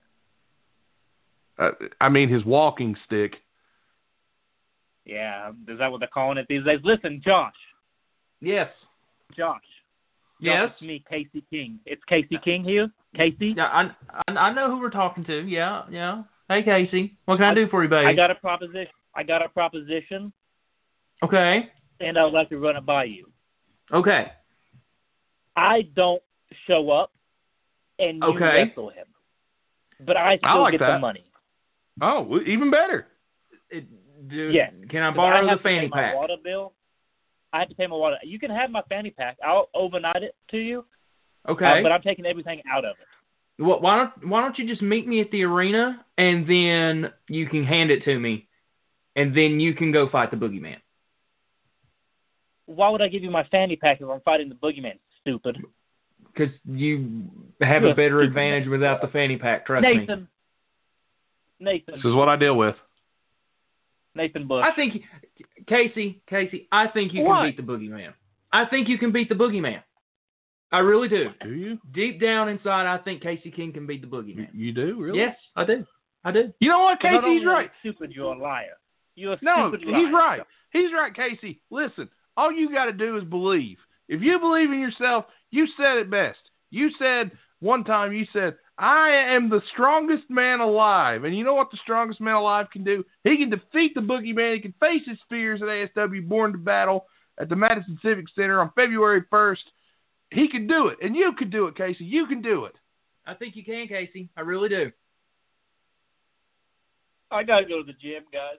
Uh, 1.59 1.71
I 2.01 2.09
mean, 2.09 2.29
his 2.29 2.45
walking 2.45 2.97
stick. 3.07 3.37
Yeah, 5.05 5.51
is 5.69 5.79
that 5.79 5.91
what 5.91 6.01
they're 6.01 6.09
calling 6.13 6.37
it 6.37 6.47
these 6.49 6.65
days? 6.65 6.81
Listen, 6.83 7.23
Josh. 7.25 7.55
Yes. 8.41 8.71
Josh. 9.37 9.63
Yes. 10.41 10.71
It's 10.73 10.83
me, 10.83 11.05
Casey 11.09 11.45
King. 11.49 11.79
It's 11.87 12.03
Casey 12.09 12.39
King 12.45 12.65
here. 12.65 12.91
Casey, 13.15 13.55
Yeah, 13.57 13.67
I, 13.67 13.91
I 14.29 14.33
I 14.33 14.53
know 14.53 14.69
who 14.69 14.81
we're 14.81 14.91
talking 14.91 15.25
to. 15.25 15.47
Yeah, 15.47 15.85
yeah. 15.91 16.25
Hey 16.49 16.63
Casey, 16.63 17.17
what 17.25 17.37
can 17.37 17.45
I, 17.45 17.55
do 17.55 17.67
for 17.69 17.83
you, 17.83 17.89
baby? 17.89 18.07
I 18.07 18.13
got 18.15 18.31
a 18.31 18.37
proposition. 18.37 18.93
I 19.17 19.23
got 19.25 19.45
a 19.45 19.49
proposition, 19.49 20.33
okay. 21.25 21.71
and 22.01 22.17
I 22.19 22.25
would 22.25 22.35
like 22.35 22.51
to 22.51 22.59
run 22.59 22.77
it 22.77 22.85
by 22.87 23.05
you. 23.05 23.31
Okay. 23.93 24.27
I 25.57 25.83
don't 25.97 26.23
show 26.69 26.91
up, 26.91 27.13
and 27.99 28.19
you 28.19 28.29
Okay. 28.29 28.69
wrestle 28.69 28.91
him, 28.91 29.07
but 30.05 30.17
I 30.17 30.37
still 30.37 30.61
like 30.63 30.73
get 30.73 30.81
that. 30.81 30.93
the 30.95 30.99
money. 31.01 31.25
Oh, 32.01 32.39
even 32.47 32.71
better. 32.71 33.09
It, 33.71 33.87
do, 34.29 34.51
Yeah. 34.53 34.71
Can 34.91 35.03
I 35.03 35.11
borrow 35.11 35.39
I 35.39 35.43
the 35.43 35.49
have 35.49 35.59
to 35.59 35.65
pay 35.65 35.77
fanny 35.79 35.89
my 35.89 36.01
pack? 36.01 36.15
water 36.15 36.37
bill. 36.43 36.75
I 37.53 37.61
have 37.61 37.69
to 37.71 37.75
pay 37.75 37.87
my 37.87 37.97
water. 37.97 38.17
You 38.23 38.39
can 38.39 38.51
have 38.51 38.71
my 38.71 38.83
fanny 38.89 39.11
pack. 39.11 39.39
I'll 39.43 39.69
overnight 39.75 40.23
it 40.23 40.37
to 40.51 40.59
you, 40.59 40.85
uh, 41.49 41.53
Okay. 41.53 41.81
but 41.83 41.91
I'm 41.91 42.03
taking 42.03 42.27
everything 42.27 42.61
out 42.71 42.85
of 42.85 42.97
it. 43.01 43.07
Well, 43.59 43.81
why 43.81 43.97
don't 43.99 44.29
Why 44.29 44.43
don't 44.43 44.59
you 44.59 44.67
just 44.67 44.83
meet 44.83 45.07
me 45.07 45.21
at 45.21 45.31
the 45.31 45.43
arena 45.45 46.05
and 46.19 46.47
then 46.47 47.13
you 47.29 47.47
can 47.49 47.65
hand 47.65 47.91
it 47.91 48.05
to 48.05 48.19
me, 48.19 48.49
and 49.15 49.35
then 49.37 49.61
you 49.61 49.75
can 49.75 49.93
go 49.93 50.09
fight 50.09 50.31
the 50.31 50.37
boogeyman. 50.37 50.77
Why 52.67 52.89
would 52.91 53.01
I 53.03 53.09
give 53.09 53.23
you 53.23 53.31
my 53.31 53.45
fanny 53.45 53.77
pack 53.77 54.01
if 54.01 54.09
I'm 54.09 54.21
fighting 54.21 54.49
the 54.49 54.55
boogeyman? 54.57 54.99
Stupid. 55.21 55.59
Because 56.27 56.55
you 56.67 57.31
have 57.63 57.83
You're 57.83 57.91
a 57.91 57.93
a 57.93 57.97
better 57.97 58.19
stupid 58.21 58.29
advantage 58.29 58.65
man. 58.65 58.71
without 58.71 59.01
the 59.01 59.09
fanny 59.09 59.37
pack. 59.39 59.67
Trust 59.67 59.85
me. 59.87 59.97
Nathan. 59.99 60.29
Nathan. 61.61 61.95
This 61.95 62.05
is 62.05 62.15
what 62.15 62.29
I 62.29 62.37
deal 62.37 62.57
with. 62.57 62.75
Nathan 64.15 64.47
Bush. 64.47 64.65
I 64.67 64.75
think 64.75 65.03
Casey, 65.67 66.21
Casey, 66.29 66.69
I 66.73 66.89
think 66.89 67.13
you 67.15 67.23
What? 67.23 67.41
can 67.43 67.47
beat 67.51 67.57
the 67.57 67.63
boogeyman. 67.63 68.13
I 68.53 68.65
think 68.67 68.89
you 68.89 68.99
can 68.99 69.13
beat 69.13 69.29
the 69.29 69.35
boogeyman. 69.35 69.83
I 70.73 70.79
really 70.81 71.09
do. 71.09 71.27
Do 71.43 71.51
you? 71.55 71.79
Deep 71.93 72.21
down 72.21 72.49
inside, 72.49 72.87
I 72.87 72.99
think 72.99 73.23
Casey 73.23 73.51
King 73.51 73.73
can 73.73 73.87
beat 73.87 74.01
the 74.01 74.09
boogeyman. 74.09 74.49
You 74.53 74.73
do 74.73 75.01
really? 75.01 75.19
Yes, 75.19 75.37
I 75.55 75.65
do. 75.65 75.85
I 76.25 76.33
do. 76.33 76.53
You 76.61 76.69
know 76.71 76.81
what, 76.81 77.01
Casey? 77.01 77.35
He's 77.35 77.43
you 77.43 77.51
right. 77.51 77.71
Stupid, 77.81 78.13
you're 78.13 78.33
a 78.35 78.39
liar. 78.39 78.77
You're 79.15 79.35
a 79.35 79.39
No, 79.43 79.71
stupid 79.71 79.87
liar. 79.87 80.01
he's 80.05 80.13
right. 80.13 80.43
He's 80.73 80.93
right, 80.93 81.15
Casey. 81.15 81.63
Listen, 81.71 82.09
all 82.37 82.51
you 82.53 82.71
got 82.71 82.87
to 82.87 82.93
do 82.93 83.17
is 83.17 83.25
believe. 83.25 83.79
If 84.09 84.23
you 84.23 84.39
believe 84.39 84.71
in 84.71 84.81
yourself, 84.81 85.27
you 85.51 85.67
said 85.77 85.99
it 85.99 86.11
best. 86.11 86.39
You 86.71 86.91
said 86.99 87.31
one 87.61 87.85
time, 87.85 88.13
you 88.13 88.27
said, 88.33 88.57
I 88.79 89.09
am 89.11 89.49
the 89.49 89.63
strongest 89.73 90.29
man 90.29 90.61
alive. 90.61 91.25
And 91.25 91.37
you 91.37 91.45
know 91.45 91.55
what 91.55 91.71
the 91.71 91.79
strongest 91.83 92.21
man 92.21 92.35
alive 92.35 92.67
can 92.73 92.85
do? 92.85 93.05
He 93.25 93.39
can 93.39 93.49
defeat 93.49 93.95
the 93.95 94.01
boogeyman. 94.01 94.55
He 94.55 94.61
can 94.61 94.75
face 94.81 95.03
his 95.07 95.19
fears 95.31 95.63
at 95.63 95.69
ASW 95.69 96.29
Bourne 96.29 96.53
to 96.53 96.59
Battle 96.59 97.07
at 97.41 97.49
the 97.49 97.57
Madison 97.57 97.99
Civic 98.03 98.27
Center 98.35 98.61
on 98.61 98.71
February 98.75 99.23
1st. 99.33 99.57
He 100.37 100.49
can 100.49 100.67
do 100.67 100.89
it. 100.89 100.99
And 101.03 101.17
you 101.17 101.33
can 101.33 101.49
do 101.49 101.67
it, 101.67 101.77
Casey. 101.77 102.05
You 102.05 102.27
can 102.27 102.43
do 102.43 102.67
it. 102.67 102.75
I 103.27 103.33
think 103.33 103.57
you 103.57 103.65
can, 103.65 103.89
Casey. 103.89 104.29
I 104.37 104.43
really 104.43 104.69
do. 104.69 104.93
I 107.31 107.43
gotta 107.43 107.65
go 107.65 107.79
to 107.79 107.85
the 107.85 107.95
gym, 107.95 108.25
guys. 108.31 108.59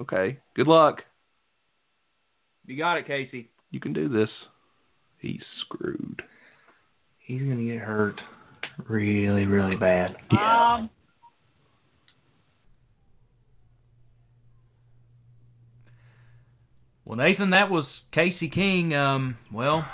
Okay. 0.00 0.38
Good 0.56 0.66
luck. 0.66 1.04
You 2.66 2.76
got 2.76 2.98
it, 2.98 3.06
Casey. 3.06 3.50
You 3.70 3.78
can 3.78 3.92
do 3.92 4.08
this. 4.08 4.30
He's 5.18 5.42
screwed. 5.60 6.22
He's 7.18 7.42
gonna 7.42 7.62
get 7.62 7.78
hurt 7.78 8.20
really, 8.88 9.46
really 9.46 9.76
bad. 9.76 10.16
Um, 10.32 10.90
Well, 17.04 17.16
Nathan, 17.16 17.48
that 17.50 17.70
was 17.70 18.02
Casey 18.10 18.50
King. 18.50 18.94
Um, 18.94 19.38
well, 19.50 19.88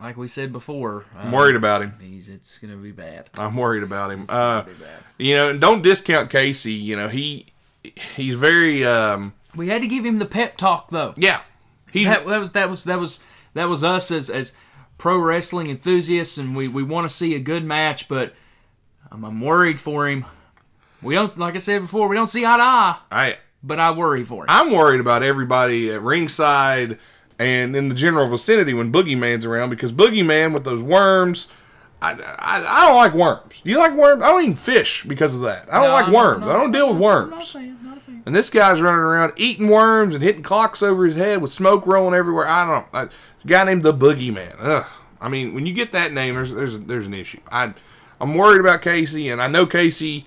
like 0.00 0.16
we 0.16 0.28
said 0.28 0.52
before, 0.52 1.06
I'm 1.14 1.26
um, 1.26 1.32
worried 1.32 1.56
about 1.56 1.82
him. 1.82 1.94
He's 2.00 2.28
it's 2.28 2.58
gonna 2.58 2.76
be 2.76 2.92
bad. 2.92 3.30
I'm 3.34 3.56
worried 3.56 3.82
about 3.82 4.10
him. 4.10 4.26
Uh, 4.28 4.64
you 5.18 5.34
know, 5.34 5.50
and 5.50 5.60
don't 5.60 5.82
discount 5.82 6.30
Casey. 6.30 6.72
You 6.72 6.96
know, 6.96 7.08
he 7.08 7.46
he's 8.16 8.34
very 8.34 8.84
um, 8.84 9.34
We 9.54 9.68
had 9.68 9.82
to 9.82 9.88
give 9.88 10.04
him 10.04 10.18
the 10.18 10.26
pep 10.26 10.56
talk 10.56 10.90
though. 10.90 11.14
yeah. 11.16 11.40
He's 11.90 12.06
that, 12.06 12.26
that 12.26 12.38
was 12.38 12.52
that 12.52 12.68
was 12.68 12.84
that 12.84 12.98
was 12.98 13.20
that 13.54 13.64
was 13.68 13.82
us 13.82 14.10
as 14.10 14.28
as 14.28 14.52
pro 14.98 15.18
wrestling 15.18 15.68
enthusiasts, 15.68 16.36
and 16.36 16.54
we 16.54 16.68
we 16.68 16.82
want 16.82 17.08
to 17.08 17.14
see 17.14 17.34
a 17.34 17.40
good 17.40 17.64
match, 17.64 18.08
but 18.08 18.34
I'm, 19.10 19.24
I'm 19.24 19.40
worried 19.40 19.80
for 19.80 20.08
him. 20.08 20.26
We 21.00 21.14
don't, 21.14 21.38
like 21.38 21.54
I 21.54 21.58
said 21.58 21.82
before, 21.82 22.08
we 22.08 22.16
don't 22.16 22.28
see 22.28 22.44
eye 22.44 22.56
to 22.56 22.62
eye, 22.62 22.98
I 23.10 23.36
but 23.62 23.80
I 23.80 23.92
worry 23.92 24.24
for 24.24 24.42
him. 24.42 24.46
I'm 24.48 24.72
worried 24.72 25.00
about 25.00 25.22
everybody 25.22 25.90
at 25.90 26.02
ringside 26.02 26.98
and 27.38 27.74
in 27.76 27.88
the 27.88 27.94
general 27.94 28.26
vicinity 28.28 28.74
when 28.74 28.92
Boogeyman's 28.92 29.44
around 29.44 29.70
because 29.70 29.92
Boogeyman 29.92 30.52
with 30.52 30.64
those 30.64 30.82
worms. 30.82 31.48
I, 32.00 32.12
I, 32.12 32.64
I 32.82 32.86
don't 32.86 32.94
like 32.96 33.12
worms. 33.12 33.60
You 33.64 33.78
like 33.78 33.92
worms? 33.94 34.22
I 34.22 34.28
don't 34.28 34.42
even 34.42 34.54
fish 34.54 35.02
because 35.02 35.34
of 35.34 35.40
that. 35.40 35.66
I 35.72 35.78
don't 35.80 35.88
No, 35.88 35.92
like 35.94 36.06
no, 36.06 36.12
worms. 36.14 36.40
no, 36.44 36.50
I 36.50 36.56
don't 36.56 36.70
deal 36.70 36.86
with 36.86 36.96
I'm 36.96 37.02
not 37.02 37.30
worms. 37.30 37.50
fan, 37.50 37.78
not. 37.82 37.98
And 38.24 38.36
this 38.36 38.50
guy's 38.50 38.80
running 38.80 39.00
around 39.00 39.32
eating 39.36 39.66
worms 39.68 40.14
and 40.14 40.22
hitting 40.22 40.44
clocks 40.44 40.80
over 40.80 41.04
his 41.06 41.16
head 41.16 41.42
with 41.42 41.52
smoke 41.52 41.84
rolling 41.88 42.14
everywhere. 42.14 42.46
I 42.46 42.64
don't 42.66 42.92
know. 42.92 43.00
A 43.00 43.08
guy 43.48 43.64
named 43.64 43.82
the 43.82 43.92
Boogeyman. 43.92 44.54
Ugh. 44.60 44.86
I 45.20 45.28
mean, 45.28 45.54
when 45.54 45.66
you 45.66 45.72
get 45.74 45.90
that 45.90 46.12
name, 46.12 46.36
there's 46.36 46.52
there's 46.52 46.78
there's 46.78 47.06
an 47.08 47.14
issue. 47.14 47.40
I 47.50 47.74
I'm 48.20 48.34
worried 48.36 48.60
about 48.60 48.80
Casey, 48.82 49.28
and 49.28 49.42
I 49.42 49.48
know 49.48 49.66
Casey 49.66 50.24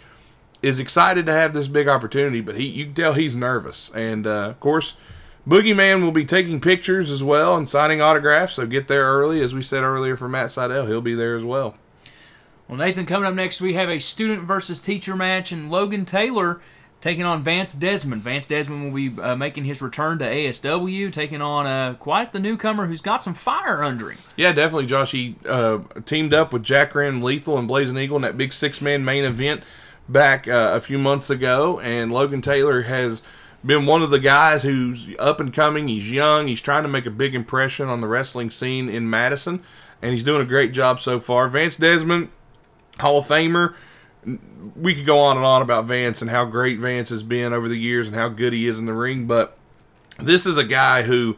is 0.61 0.77
excited 0.77 1.25
to 1.27 1.31
have 1.31 1.53
this 1.53 1.69
big 1.69 1.87
opportunity, 1.87 2.41
but 2.41 2.55
he 2.57 2.65
you 2.65 2.83
can 2.85 2.93
tell 2.95 3.13
he's 3.13 3.35
nervous. 3.35 3.89
And 3.95 4.27
uh, 4.27 4.49
of 4.49 4.59
course, 4.59 4.97
Boogeyman 5.47 6.03
will 6.03 6.11
be 6.11 6.25
taking 6.25 6.61
pictures 6.61 7.09
as 7.09 7.23
well 7.23 7.55
and 7.55 7.69
signing 7.69 8.01
autographs. 8.01 8.55
So 8.55 8.67
get 8.67 8.87
there 8.87 9.05
early, 9.05 9.41
as 9.41 9.53
we 9.55 9.61
said 9.61 9.83
earlier 9.83 10.15
for 10.15 10.29
Matt 10.29 10.47
Sydal. 10.47 10.87
He'll 10.87 11.01
be 11.01 11.15
there 11.15 11.35
as 11.35 11.43
well. 11.43 11.75
Well, 12.67 12.77
Nathan, 12.77 13.05
coming 13.05 13.27
up 13.27 13.33
next, 13.33 13.59
we 13.59 13.73
have 13.73 13.89
a 13.89 13.99
student 13.99 14.43
versus 14.43 14.79
teacher 14.79 15.15
match, 15.15 15.51
and 15.51 15.69
Logan 15.69 16.05
Taylor 16.05 16.61
taking 17.01 17.25
on 17.25 17.43
Vance 17.43 17.73
Desmond. 17.73 18.21
Vance 18.23 18.47
Desmond 18.47 18.85
will 18.85 18.91
be 18.95 19.21
uh, 19.21 19.35
making 19.35 19.65
his 19.65 19.81
return 19.81 20.19
to 20.19 20.25
ASW, 20.25 21.11
taking 21.11 21.41
on 21.41 21.65
uh, 21.65 21.95
quite 21.95 22.31
the 22.31 22.39
newcomer 22.39 22.85
who's 22.85 23.01
got 23.01 23.23
some 23.23 23.33
fire 23.33 23.83
under 23.83 24.11
him. 24.11 24.19
Yeah, 24.37 24.53
definitely, 24.53 24.85
Josh. 24.85 25.11
He 25.11 25.35
uh, 25.47 25.79
teamed 26.05 26.33
up 26.33 26.53
with 26.53 26.63
Jack 26.63 26.95
Ram 26.95 27.21
Lethal 27.21 27.57
and 27.57 27.67
Blazing 27.67 27.97
Eagle 27.97 28.17
in 28.17 28.21
that 28.21 28.37
big 28.37 28.53
six 28.53 28.79
man 28.81 29.03
main 29.03 29.25
event 29.25 29.63
back 30.07 30.47
uh, 30.47 30.71
a 30.75 30.79
few 30.79 30.99
months 30.99 31.29
ago. 31.29 31.79
And 31.79 32.11
Logan 32.11 32.41
Taylor 32.41 32.83
has 32.83 33.23
been 33.65 33.85
one 33.85 34.01
of 34.01 34.09
the 34.09 34.19
guys 34.19 34.63
who's 34.63 35.07
up 35.19 35.39
and 35.39 35.53
coming. 35.53 35.87
He's 35.87 36.11
young. 36.11 36.47
He's 36.47 36.61
trying 36.61 36.83
to 36.83 36.89
make 36.89 37.05
a 37.05 37.11
big 37.11 37.35
impression 37.35 37.87
on 37.87 38.01
the 38.01 38.07
wrestling 38.07 38.51
scene 38.51 38.89
in 38.89 39.09
Madison. 39.09 39.63
And 40.01 40.13
he's 40.13 40.23
doing 40.23 40.41
a 40.41 40.45
great 40.45 40.71
job 40.71 40.99
so 40.99 41.19
far. 41.19 41.47
Vance 41.47 41.77
Desmond, 41.77 42.29
Hall 42.99 43.19
of 43.19 43.27
Famer. 43.27 43.75
We 44.75 44.95
could 44.95 45.05
go 45.05 45.19
on 45.19 45.37
and 45.37 45.45
on 45.45 45.61
about 45.61 45.85
Vance 45.85 46.21
and 46.21 46.31
how 46.31 46.45
great 46.45 46.79
Vance 46.79 47.09
has 47.09 47.23
been 47.23 47.53
over 47.53 47.69
the 47.69 47.77
years 47.77 48.07
and 48.07 48.15
how 48.15 48.29
good 48.29 48.53
he 48.53 48.67
is 48.67 48.79
in 48.79 48.85
the 48.85 48.93
ring. 48.93 49.27
But 49.27 49.57
this 50.19 50.45
is 50.45 50.57
a 50.57 50.63
guy 50.63 51.03
who 51.03 51.37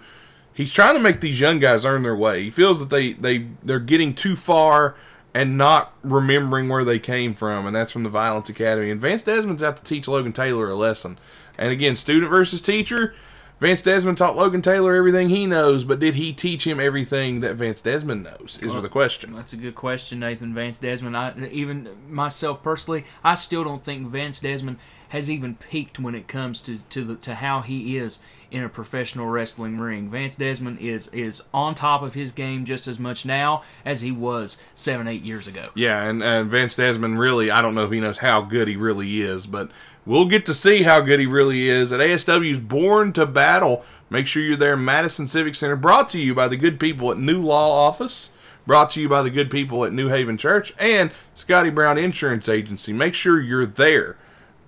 he's 0.54 0.72
trying 0.72 0.94
to 0.94 1.00
make 1.00 1.22
these 1.22 1.40
young 1.40 1.60
guys 1.60 1.86
earn 1.86 2.04
their 2.04 2.16
way. 2.16 2.44
He 2.44 2.50
feels 2.50 2.80
that 2.80 2.90
they 2.90 3.14
they 3.14 3.48
they're 3.64 3.80
getting 3.80 4.14
too 4.14 4.36
far 4.36 4.96
and 5.34 5.58
not 5.58 5.94
remembering 6.04 6.70
where 6.70 6.86
they 6.86 7.00
came 7.00 7.34
from, 7.34 7.66
and 7.66 7.76
that's 7.76 7.92
from 7.92 8.04
the 8.04 8.10
Violence 8.10 8.50
Academy. 8.50 8.92
And 8.92 9.02
Vance 9.02 9.24
Desmond's 9.24 9.64
out 9.64 9.78
to 9.78 9.84
teach 9.84 10.08
Logan 10.08 10.34
Taylor 10.34 10.70
a 10.70 10.76
lesson. 10.76 11.18
And 11.64 11.72
again, 11.72 11.96
student 11.96 12.30
versus 12.30 12.62
teacher. 12.62 13.16
Vance 13.62 13.82
Desmond 13.82 14.18
taught 14.18 14.36
Logan 14.36 14.62
Taylor 14.62 14.96
everything 14.96 15.30
he 15.30 15.46
knows, 15.46 15.86
but 15.86 16.02
did 16.02 16.16
he 16.16 16.34
teach 16.34 16.68
him 16.68 16.78
everything 16.78 17.40
that 17.40 17.56
Vance 17.56 17.80
Desmond 17.80 18.26
knows? 18.26 18.60
Is 18.62 18.74
the 18.74 18.90
question. 18.90 19.34
That's 19.34 19.54
a 19.54 19.58
good 19.58 19.74
question, 19.74 20.20
Nathan 20.20 20.54
Vance 20.54 20.78
Desmond. 20.78 21.16
I 21.16 21.34
even 21.54 21.88
myself 22.10 22.62
personally, 22.62 23.06
I 23.24 23.36
still 23.36 23.64
don't 23.64 23.82
think 23.82 24.10
Vance 24.10 24.42
Desmond 24.42 24.78
has 25.08 25.32
even 25.32 25.56
peaked 25.56 26.00
when 26.00 26.16
it 26.16 26.28
comes 26.28 26.62
to 26.64 26.80
to 26.90 27.06
the, 27.06 27.16
to 27.16 27.36
how 27.36 27.62
he 27.62 27.96
is 27.96 28.20
in 28.54 28.64
a 28.64 28.70
professional 28.70 29.26
wrestling 29.26 29.80
ring. 29.80 30.10
Vance 30.10 30.36
Desmond 30.36 30.80
is 30.80 31.08
is 31.08 31.42
on 31.54 31.74
top 31.74 32.04
of 32.04 32.14
his 32.14 32.32
game 32.32 32.66
just 32.66 32.88
as 32.88 33.00
much 33.00 33.26
now 33.26 33.64
as 33.84 34.02
he 34.02 34.12
was 34.12 34.58
seven 34.76 35.08
eight 35.08 35.24
years 35.24 35.48
ago. 35.48 35.70
Yeah, 35.74 36.04
and, 36.04 36.24
and 36.24 36.50
Vance 36.50 36.76
Desmond 36.76 37.20
really, 37.20 37.50
I 37.50 37.62
don't 37.64 37.74
know 37.74 37.86
if 37.86 37.92
he 37.92 38.00
knows 38.00 38.20
how 38.20 38.42
good 38.42 38.68
he 38.68 38.76
really 38.76 39.22
is, 39.22 39.48
but 39.48 39.72
we'll 40.06 40.28
get 40.28 40.46
to 40.46 40.54
see 40.54 40.84
how 40.84 41.02
good 41.02 41.20
he 41.20 41.26
really 41.26 41.68
is 41.68 41.92
at 41.92 42.00
ASW's 42.00 42.60
Bourne 42.60 43.12
to 43.14 43.26
Battle. 43.26 43.84
Make 44.12 44.28
sure 44.28 44.44
you're 44.44 44.56
there, 44.56 44.78
Madison 44.78 45.26
Civic 45.26 45.56
Center, 45.56 45.76
brought 45.76 46.08
to 46.10 46.20
you 46.20 46.36
by 46.36 46.48
the 46.48 46.56
good 46.56 46.80
people 46.80 47.10
at 47.10 47.18
New 47.18 47.42
Law 47.42 47.88
Office, 47.88 48.30
brought 48.68 48.92
to 48.92 49.02
you 49.02 49.10
by 49.10 49.24
the 49.24 49.32
good 49.32 49.50
people 49.50 49.84
at 49.84 49.92
New 49.92 50.10
Haven 50.10 50.38
Church, 50.38 50.76
and 50.78 51.10
Scotty 51.34 51.72
Brown 51.72 51.98
Insurance 51.98 52.48
Agency. 52.48 52.94
Make 52.94 53.16
sure 53.16 53.42
you're 53.42 53.66
there 53.66 54.16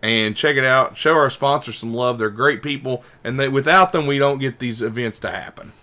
and 0.05 0.35
check 0.35 0.55
it 0.55 0.63
out. 0.63 0.97
Show 0.97 1.15
our 1.15 1.29
sponsors 1.29 1.77
some 1.77 1.93
love. 1.93 2.19
They're 2.19 2.29
great 2.29 2.61
people, 2.61 3.03
and 3.23 3.39
they, 3.39 3.49
without 3.49 3.91
them, 3.91 4.05
we 4.05 4.19
don't 4.19 4.37
get 4.37 4.59
these 4.59 4.81
events 4.81 5.19
to 5.19 5.31
happen. 5.31 5.73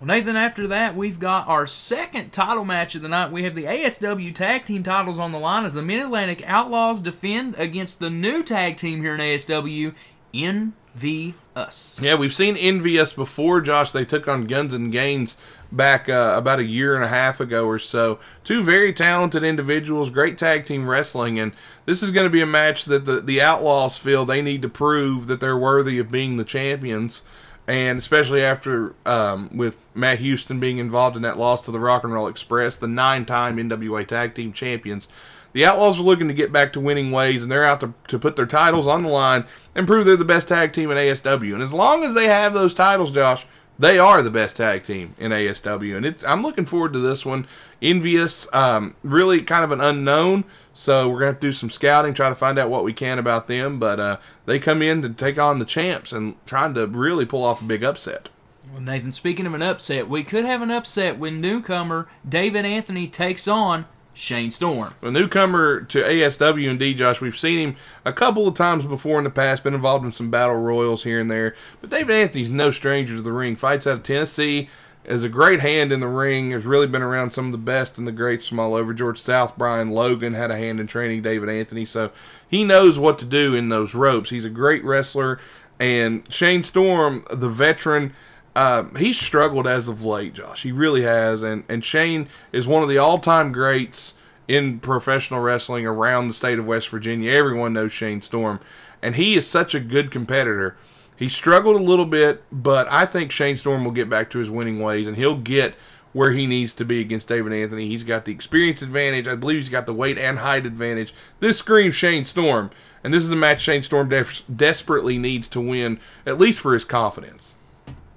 Well, 0.00 0.08
Nathan, 0.08 0.36
after 0.36 0.66
that, 0.66 0.96
we've 0.96 1.20
got 1.20 1.46
our 1.46 1.66
second 1.66 2.32
title 2.32 2.64
match 2.64 2.94
of 2.94 3.02
the 3.02 3.08
night. 3.08 3.30
We 3.30 3.44
have 3.44 3.54
the 3.54 3.64
ASW 3.64 4.34
tag 4.34 4.64
team 4.64 4.82
titles 4.82 5.20
on 5.20 5.30
the 5.32 5.38
line 5.38 5.64
as 5.64 5.72
the 5.72 5.82
Mid 5.82 6.00
Atlantic 6.00 6.42
Outlaws 6.44 7.00
defend 7.00 7.54
against 7.56 8.00
the 8.00 8.10
new 8.10 8.42
tag 8.42 8.76
team 8.76 9.00
here 9.00 9.14
in 9.14 9.20
ASW, 9.20 9.94
NV 10.34 11.34
Us. 11.54 12.00
Yeah, 12.02 12.16
we've 12.16 12.34
seen 12.34 12.56
Envious 12.56 13.12
before, 13.12 13.60
Josh. 13.60 13.92
They 13.92 14.04
took 14.04 14.26
on 14.26 14.46
Guns 14.46 14.74
and 14.74 14.90
Gains 14.90 15.36
back 15.76 16.08
uh, 16.08 16.34
about 16.36 16.58
a 16.58 16.66
year 16.66 16.94
and 16.94 17.04
a 17.04 17.08
half 17.08 17.40
ago 17.40 17.66
or 17.66 17.78
so. 17.78 18.18
Two 18.42 18.62
very 18.62 18.92
talented 18.92 19.44
individuals, 19.44 20.10
great 20.10 20.38
tag 20.38 20.66
team 20.66 20.88
wrestling, 20.88 21.38
and 21.38 21.52
this 21.86 22.02
is 22.02 22.10
going 22.10 22.24
to 22.26 22.30
be 22.30 22.40
a 22.40 22.46
match 22.46 22.84
that 22.86 23.04
the, 23.04 23.20
the 23.20 23.40
Outlaws 23.40 23.96
feel 23.96 24.24
they 24.24 24.42
need 24.42 24.62
to 24.62 24.68
prove 24.68 25.26
that 25.26 25.40
they're 25.40 25.56
worthy 25.56 25.98
of 25.98 26.10
being 26.10 26.36
the 26.36 26.44
champions. 26.44 27.22
And 27.66 27.98
especially 27.98 28.44
after 28.44 28.94
um, 29.06 29.48
with 29.54 29.78
Matt 29.94 30.18
Houston 30.18 30.60
being 30.60 30.76
involved 30.76 31.16
in 31.16 31.22
that 31.22 31.38
loss 31.38 31.64
to 31.64 31.70
the 31.70 31.80
Rock 31.80 32.04
and 32.04 32.12
Roll 32.12 32.26
Express, 32.28 32.76
the 32.76 32.86
nine-time 32.86 33.56
NWA 33.56 34.06
Tag 34.06 34.34
Team 34.34 34.52
Champions, 34.52 35.08
the 35.54 35.64
Outlaws 35.64 36.00
are 36.00 36.02
looking 36.02 36.28
to 36.28 36.34
get 36.34 36.52
back 36.52 36.72
to 36.72 36.80
winning 36.80 37.12
ways, 37.12 37.42
and 37.42 37.50
they're 37.50 37.64
out 37.64 37.80
to, 37.80 37.94
to 38.08 38.18
put 38.18 38.36
their 38.36 38.44
titles 38.44 38.88
on 38.88 39.02
the 39.02 39.08
line 39.08 39.46
and 39.74 39.86
prove 39.86 40.04
they're 40.04 40.16
the 40.16 40.24
best 40.24 40.48
tag 40.48 40.72
team 40.72 40.90
in 40.90 40.98
ASW. 40.98 41.54
And 41.54 41.62
as 41.62 41.72
long 41.72 42.02
as 42.02 42.12
they 42.12 42.26
have 42.26 42.52
those 42.52 42.74
titles, 42.74 43.12
Josh, 43.12 43.46
they 43.78 43.98
are 43.98 44.22
the 44.22 44.30
best 44.30 44.56
tag 44.56 44.84
team 44.84 45.14
in 45.18 45.32
ASW, 45.32 45.96
and 45.96 46.06
it's 46.06 46.22
I'm 46.24 46.42
looking 46.42 46.66
forward 46.66 46.92
to 46.92 46.98
this 46.98 47.26
one. 47.26 47.46
Envious, 47.82 48.46
um, 48.54 48.94
really 49.02 49.42
kind 49.42 49.64
of 49.64 49.70
an 49.70 49.80
unknown, 49.80 50.44
so 50.72 51.08
we're 51.08 51.20
gonna 51.20 51.32
have 51.32 51.40
to 51.40 51.48
do 51.48 51.52
some 51.52 51.70
scouting, 51.70 52.14
try 52.14 52.28
to 52.28 52.34
find 52.34 52.58
out 52.58 52.70
what 52.70 52.84
we 52.84 52.92
can 52.92 53.18
about 53.18 53.48
them. 53.48 53.78
But 53.78 54.00
uh, 54.00 54.16
they 54.46 54.58
come 54.58 54.80
in 54.80 55.02
to 55.02 55.08
take 55.08 55.38
on 55.38 55.58
the 55.58 55.64
champs 55.64 56.12
and 56.12 56.34
trying 56.46 56.74
to 56.74 56.86
really 56.86 57.26
pull 57.26 57.44
off 57.44 57.60
a 57.60 57.64
big 57.64 57.82
upset. 57.82 58.28
Well, 58.72 58.80
Nathan, 58.80 59.12
speaking 59.12 59.46
of 59.46 59.54
an 59.54 59.62
upset, 59.62 60.08
we 60.08 60.24
could 60.24 60.44
have 60.44 60.62
an 60.62 60.70
upset 60.70 61.18
when 61.18 61.40
newcomer 61.40 62.08
David 62.28 62.64
Anthony 62.64 63.06
takes 63.06 63.46
on 63.46 63.86
Shane 64.14 64.50
Storm. 64.50 64.94
A 65.02 65.10
newcomer 65.10 65.82
to 65.82 66.02
ASW 66.02 66.70
and 66.70 66.78
D, 66.78 66.94
Josh, 66.94 67.20
we've 67.20 67.36
seen 67.36 67.58
him 67.58 67.76
a 68.04 68.12
couple 68.12 68.48
of 68.48 68.54
times 68.54 68.86
before 68.86 69.18
in 69.18 69.24
the 69.24 69.30
past, 69.30 69.64
been 69.64 69.74
involved 69.74 70.04
in 70.04 70.12
some 70.12 70.30
battle 70.30 70.56
royals 70.56 71.04
here 71.04 71.20
and 71.20 71.30
there. 71.30 71.54
But 71.80 71.90
David 71.90 72.14
Anthony's 72.14 72.48
no 72.48 72.70
stranger 72.70 73.16
to 73.16 73.22
the 73.22 73.32
ring. 73.32 73.56
Fights 73.56 73.86
out 73.86 73.96
of 73.96 74.02
Tennessee, 74.04 74.68
is 75.04 75.22
a 75.22 75.28
great 75.28 75.60
hand 75.60 75.92
in 75.92 76.00
the 76.00 76.08
ring, 76.08 76.50
has 76.52 76.64
really 76.64 76.86
been 76.86 77.02
around 77.02 77.30
some 77.32 77.46
of 77.46 77.52
the 77.52 77.58
best 77.58 77.98
and 77.98 78.06
the 78.06 78.12
greats 78.12 78.48
from 78.48 78.58
all 78.58 78.74
over. 78.74 78.94
George 78.94 79.20
South, 79.20 79.56
Brian 79.56 79.90
Logan 79.90 80.34
had 80.34 80.50
a 80.50 80.56
hand 80.56 80.80
in 80.80 80.86
training 80.86 81.22
David 81.22 81.48
Anthony, 81.48 81.84
so 81.84 82.10
he 82.48 82.64
knows 82.64 82.98
what 82.98 83.18
to 83.18 83.24
do 83.24 83.54
in 83.54 83.68
those 83.68 83.94
ropes. 83.94 84.30
He's 84.30 84.44
a 84.44 84.50
great 84.50 84.82
wrestler. 84.84 85.38
And 85.78 86.24
Shane 86.32 86.62
Storm, 86.62 87.24
the 87.30 87.48
veteran, 87.48 88.14
uh, 88.56 88.84
he's 88.96 89.18
struggled 89.18 89.66
as 89.66 89.88
of 89.88 90.04
late, 90.04 90.34
Josh. 90.34 90.62
He 90.62 90.72
really 90.72 91.02
has. 91.02 91.42
And, 91.42 91.64
and 91.68 91.84
Shane 91.84 92.28
is 92.52 92.66
one 92.66 92.82
of 92.82 92.88
the 92.88 92.98
all 92.98 93.18
time 93.18 93.52
greats 93.52 94.14
in 94.46 94.78
professional 94.80 95.40
wrestling 95.40 95.86
around 95.86 96.28
the 96.28 96.34
state 96.34 96.58
of 96.58 96.66
West 96.66 96.88
Virginia. 96.88 97.32
Everyone 97.32 97.72
knows 97.72 97.92
Shane 97.92 98.22
Storm. 98.22 98.60
And 99.02 99.16
he 99.16 99.34
is 99.34 99.46
such 99.46 99.74
a 99.74 99.80
good 99.80 100.10
competitor. 100.10 100.76
He 101.16 101.28
struggled 101.28 101.76
a 101.76 101.84
little 101.84 102.06
bit, 102.06 102.42
but 102.50 102.90
I 102.90 103.06
think 103.06 103.30
Shane 103.30 103.56
Storm 103.56 103.84
will 103.84 103.92
get 103.92 104.10
back 104.10 104.30
to 104.30 104.38
his 104.38 104.50
winning 104.50 104.80
ways 104.80 105.06
and 105.06 105.16
he'll 105.16 105.36
get 105.36 105.74
where 106.12 106.30
he 106.30 106.46
needs 106.46 106.72
to 106.74 106.84
be 106.84 107.00
against 107.00 107.28
David 107.28 107.52
Anthony. 107.52 107.88
He's 107.88 108.04
got 108.04 108.24
the 108.24 108.32
experience 108.32 108.82
advantage. 108.82 109.26
I 109.26 109.34
believe 109.34 109.58
he's 109.58 109.68
got 109.68 109.86
the 109.86 109.92
weight 109.92 110.16
and 110.16 110.38
height 110.38 110.64
advantage. 110.64 111.12
This 111.40 111.58
screams 111.58 111.96
Shane 111.96 112.24
Storm. 112.24 112.70
And 113.02 113.12
this 113.12 113.24
is 113.24 113.32
a 113.32 113.36
match 113.36 113.60
Shane 113.60 113.82
Storm 113.82 114.08
de- 114.08 114.24
desperately 114.54 115.18
needs 115.18 115.48
to 115.48 115.60
win, 115.60 116.00
at 116.24 116.38
least 116.38 116.60
for 116.60 116.72
his 116.72 116.84
confidence. 116.84 117.54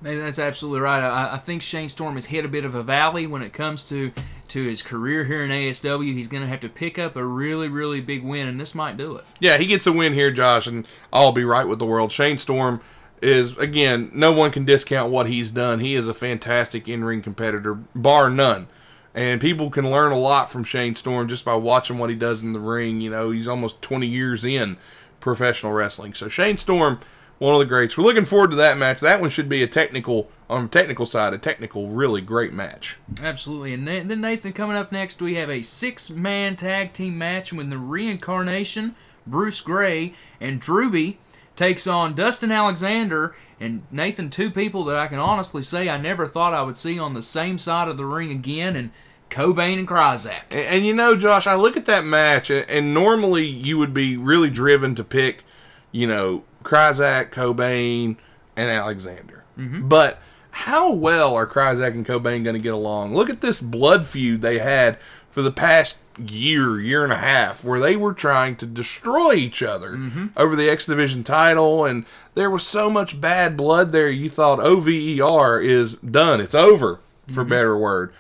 Nathan, 0.02 0.20
that's 0.20 0.40
absolutely 0.40 0.82
right. 0.82 1.02
I, 1.02 1.34
I 1.34 1.38
think 1.38 1.62
Shane 1.62 1.90
Storm 1.90 2.16
has 2.16 2.28
hit 2.28 2.46
a 2.46 2.48
bit 2.48 2.66
of 2.66 2.76
a 2.76 2.84
valley 2.84 3.26
when 3.26 3.42
it 3.42 3.54
comes 3.54 3.88
to 3.90 4.12
to 4.50 4.64
his 4.64 4.82
career 4.82 5.26
here 5.26 5.44
in 5.44 5.52
ASW. 5.52 6.14
He's 6.14 6.28
going 6.28 6.44
to 6.44 6.50
have 6.50 6.62
to 6.62 6.70
pick 6.70 6.98
up 6.98 7.16
a 7.16 7.26
really, 7.26 7.68
really 7.68 8.00
big 8.00 8.24
win, 8.24 8.48
and 8.48 8.60
this 8.60 8.74
might 8.74 8.96
do 8.96 9.16
it. 9.16 9.26
Yeah, 9.40 9.58
he 9.58 9.66
gets 9.66 9.88
a 9.88 9.92
win 9.92 10.14
here, 10.14 10.32
Josh, 10.32 10.68
and 10.68 10.88
I'll 11.12 11.32
be 11.32 11.44
right 11.44 11.68
with 11.68 11.80
the 11.80 11.86
world. 11.86 12.12
Shane 12.12 12.38
Storm 12.38 12.82
is, 13.22 13.58
again, 13.58 14.12
no 14.14 14.32
one 14.32 14.52
can 14.52 14.64
discount 14.64 15.12
what 15.12 15.28
he's 15.28 15.52
done. 15.52 15.80
He 15.80 15.96
is 15.96 16.08
a 16.08 16.14
fantastic 16.14 16.88
in 16.88 17.04
ring 17.04 17.22
competitor, 17.22 17.76
bar 17.96 18.30
none. 18.30 18.68
And 19.14 19.42
people 19.42 19.72
can 19.72 19.90
learn 19.90 20.12
a 20.12 20.20
lot 20.20 20.52
from 20.52 20.64
Shane 20.64 20.96
Storm 20.96 21.28
just 21.28 21.44
by 21.44 21.56
watching 21.56 21.98
what 21.98 22.12
he 22.12 22.16
does 22.16 22.44
in 22.44 22.54
the 22.54 22.60
ring. 22.60 23.02
You 23.02 23.10
know, 23.10 23.32
he's 23.32 23.48
almost 23.48 23.82
20 23.82 24.06
years 24.06 24.46
in 24.46 24.78
professional 25.20 25.74
wrestling. 25.74 26.14
So 26.14 26.28
Shane 26.28 26.58
Storm, 26.58 27.00
one 27.40 27.54
of 27.54 27.60
the 27.60 27.66
greats. 27.66 27.98
We're 27.98 28.04
looking 28.04 28.26
forward 28.26 28.52
to 28.52 28.58
that 28.58 28.78
match. 28.78 29.00
That 29.00 29.22
one 29.22 29.30
should 29.30 29.50
be 29.50 29.64
a 29.64 29.68
technical, 29.68 30.30
on 30.50 30.64
the 30.64 30.70
technical 30.70 31.06
side, 31.06 31.34
a 31.34 31.38
technical, 31.38 31.88
really 31.88 32.22
great 32.22 32.54
match. 32.54 32.98
Absolutely. 33.22 33.74
And 33.74 33.88
then, 33.88 34.22
Nathan, 34.22 34.54
coming 34.54 34.78
up 34.78 34.92
next, 34.92 35.22
we 35.22 35.36
have 35.36 35.50
a 35.50 35.62
six 35.62 36.10
man 36.10 36.56
tag 36.56 36.94
team 36.94 37.18
match 37.18 37.54
when 37.54 37.70
the 37.70 37.78
reincarnation, 37.78 38.96
Bruce 39.26 39.62
Gray, 39.62 40.14
and 40.42 40.62
Drewby 40.62 41.18
takes 41.56 41.88
on 41.88 42.16
Dustin 42.16 42.52
Alexander 42.52 43.36
and 43.60 43.82
Nathan, 43.92 44.30
two 44.30 44.52
people 44.52 44.84
that 44.86 44.98
I 44.98 45.08
can 45.08 45.18
honestly 45.18 45.64
say 45.64 45.90
I 45.90 45.98
never 45.98 46.28
thought 46.28 46.54
I 46.54 46.62
would 46.62 46.78
see 46.78 47.00
on 47.00 47.14
the 47.14 47.24
same 47.24 47.58
side 47.58 47.88
of 47.88 47.98
the 47.98 48.06
ring 48.06 48.32
again, 48.32 48.76
and 48.76 48.92
Cobain 49.30 49.80
and 49.80 49.88
Kryzak. 49.88 50.42
And, 50.52 50.60
and 50.60 50.86
you 50.86 50.94
know, 50.94 51.16
Josh, 51.16 51.48
I 51.48 51.56
look 51.56 51.76
at 51.76 51.86
that 51.86 52.06
match, 52.06 52.50
and, 52.50 52.70
and 52.70 52.94
normally 52.94 53.46
you 53.46 53.78
would 53.80 53.94
be 53.94 54.16
really 54.16 54.50
driven 54.50 54.94
to 54.96 55.04
pick, 55.04 55.44
you 55.92 56.06
know, 56.06 56.44
Kryzak, 56.68 57.32
Cobain, 57.32 58.18
and 58.58 58.70
Alexander. 58.70 59.46
Mm-hmm. 59.58 59.88
But 59.88 60.20
how 60.52 60.92
well 60.92 61.34
are 61.34 61.48
Kryzak 61.48 61.92
and 61.94 62.06
Cobain 62.06 62.44
going 62.44 62.56
to 62.56 62.60
get 62.60 62.74
along? 62.74 63.14
Look 63.14 63.30
at 63.30 63.40
this 63.40 63.62
blood 63.62 64.06
feud 64.06 64.42
they 64.42 64.60
had 64.60 64.98
for 65.32 65.42
the 65.42 65.52
past 65.52 65.98
year, 66.20 66.78
year 66.82 67.06
and 67.06 67.14
a 67.14 67.18
half, 67.18 67.64
where 67.64 67.80
they 67.80 67.96
were 67.96 68.14
trying 68.14 68.58
to 68.58 68.66
destroy 68.66 69.34
each 69.34 69.64
other 69.64 69.92
mm-hmm. 69.92 70.28
over 70.36 70.58
the 70.58 70.70
X 70.70 70.86
Division 70.86 71.24
title, 71.24 71.86
and 71.86 72.06
there 72.36 72.50
was 72.50 72.68
so 72.68 72.90
much 72.90 73.22
bad 73.22 73.56
blood 73.56 73.94
there. 73.94 74.10
You 74.10 74.30
thought 74.30 74.60
OVER 74.60 75.62
is 75.62 75.94
done; 75.94 76.42
it's 76.42 76.56
over, 76.56 77.00
for 77.28 77.42
mm-hmm. 77.42 77.50
better 77.50 77.78
word 77.78 78.12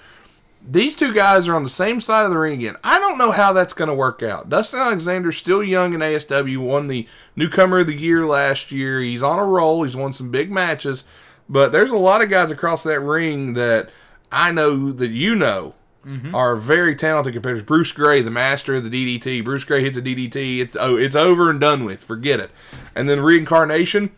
these 0.69 0.97
two 0.97 1.13
guys 1.13 1.47
are 1.47 1.55
on 1.55 1.63
the 1.63 1.69
same 1.69 2.01
side 2.01 2.25
of 2.25 2.31
the 2.31 2.37
ring 2.37 2.53
again. 2.53 2.75
I 2.83 2.99
don't 2.99 3.17
know 3.17 3.31
how 3.31 3.53
that's 3.53 3.73
going 3.73 3.87
to 3.87 3.95
work 3.95 4.21
out. 4.21 4.49
Dustin 4.49 4.79
Alexander's 4.79 5.37
still 5.37 5.63
young 5.63 5.93
in 5.93 6.01
ASW, 6.01 6.57
won 6.57 6.87
the 6.87 7.07
newcomer 7.35 7.79
of 7.79 7.87
the 7.87 7.95
year 7.95 8.25
last 8.25 8.71
year. 8.71 8.99
He's 8.99 9.23
on 9.23 9.39
a 9.39 9.45
roll. 9.45 9.83
He's 9.83 9.95
won 9.95 10.11
some 10.11 10.29
big 10.29 10.51
matches, 10.51 11.05
but 11.47 11.71
there's 11.71 11.91
a 11.91 11.97
lot 11.97 12.21
of 12.21 12.29
guys 12.29 12.51
across 12.51 12.83
that 12.83 12.99
ring 12.99 13.53
that 13.53 13.89
I 14.29 14.51
know 14.51 14.91
that 14.91 15.11
you 15.11 15.35
know 15.35 15.73
mm-hmm. 16.05 16.35
are 16.35 16.57
very 16.57 16.95
talented 16.95 17.33
competitors. 17.33 17.63
Bruce 17.63 17.93
Gray, 17.93 18.21
the 18.21 18.29
master 18.29 18.75
of 18.75 18.89
the 18.89 19.19
DDT. 19.19 19.45
Bruce 19.45 19.63
Gray 19.63 19.81
hits 19.83 19.97
a 19.97 20.01
DDT. 20.01 20.59
It's 20.59 20.75
oh, 20.77 20.97
it's 20.97 21.15
over 21.15 21.49
and 21.49 21.61
done 21.61 21.85
with. 21.85 22.03
Forget 22.03 22.41
it. 22.41 22.51
And 22.93 23.09
then 23.09 23.21
reincarnation. 23.21 24.11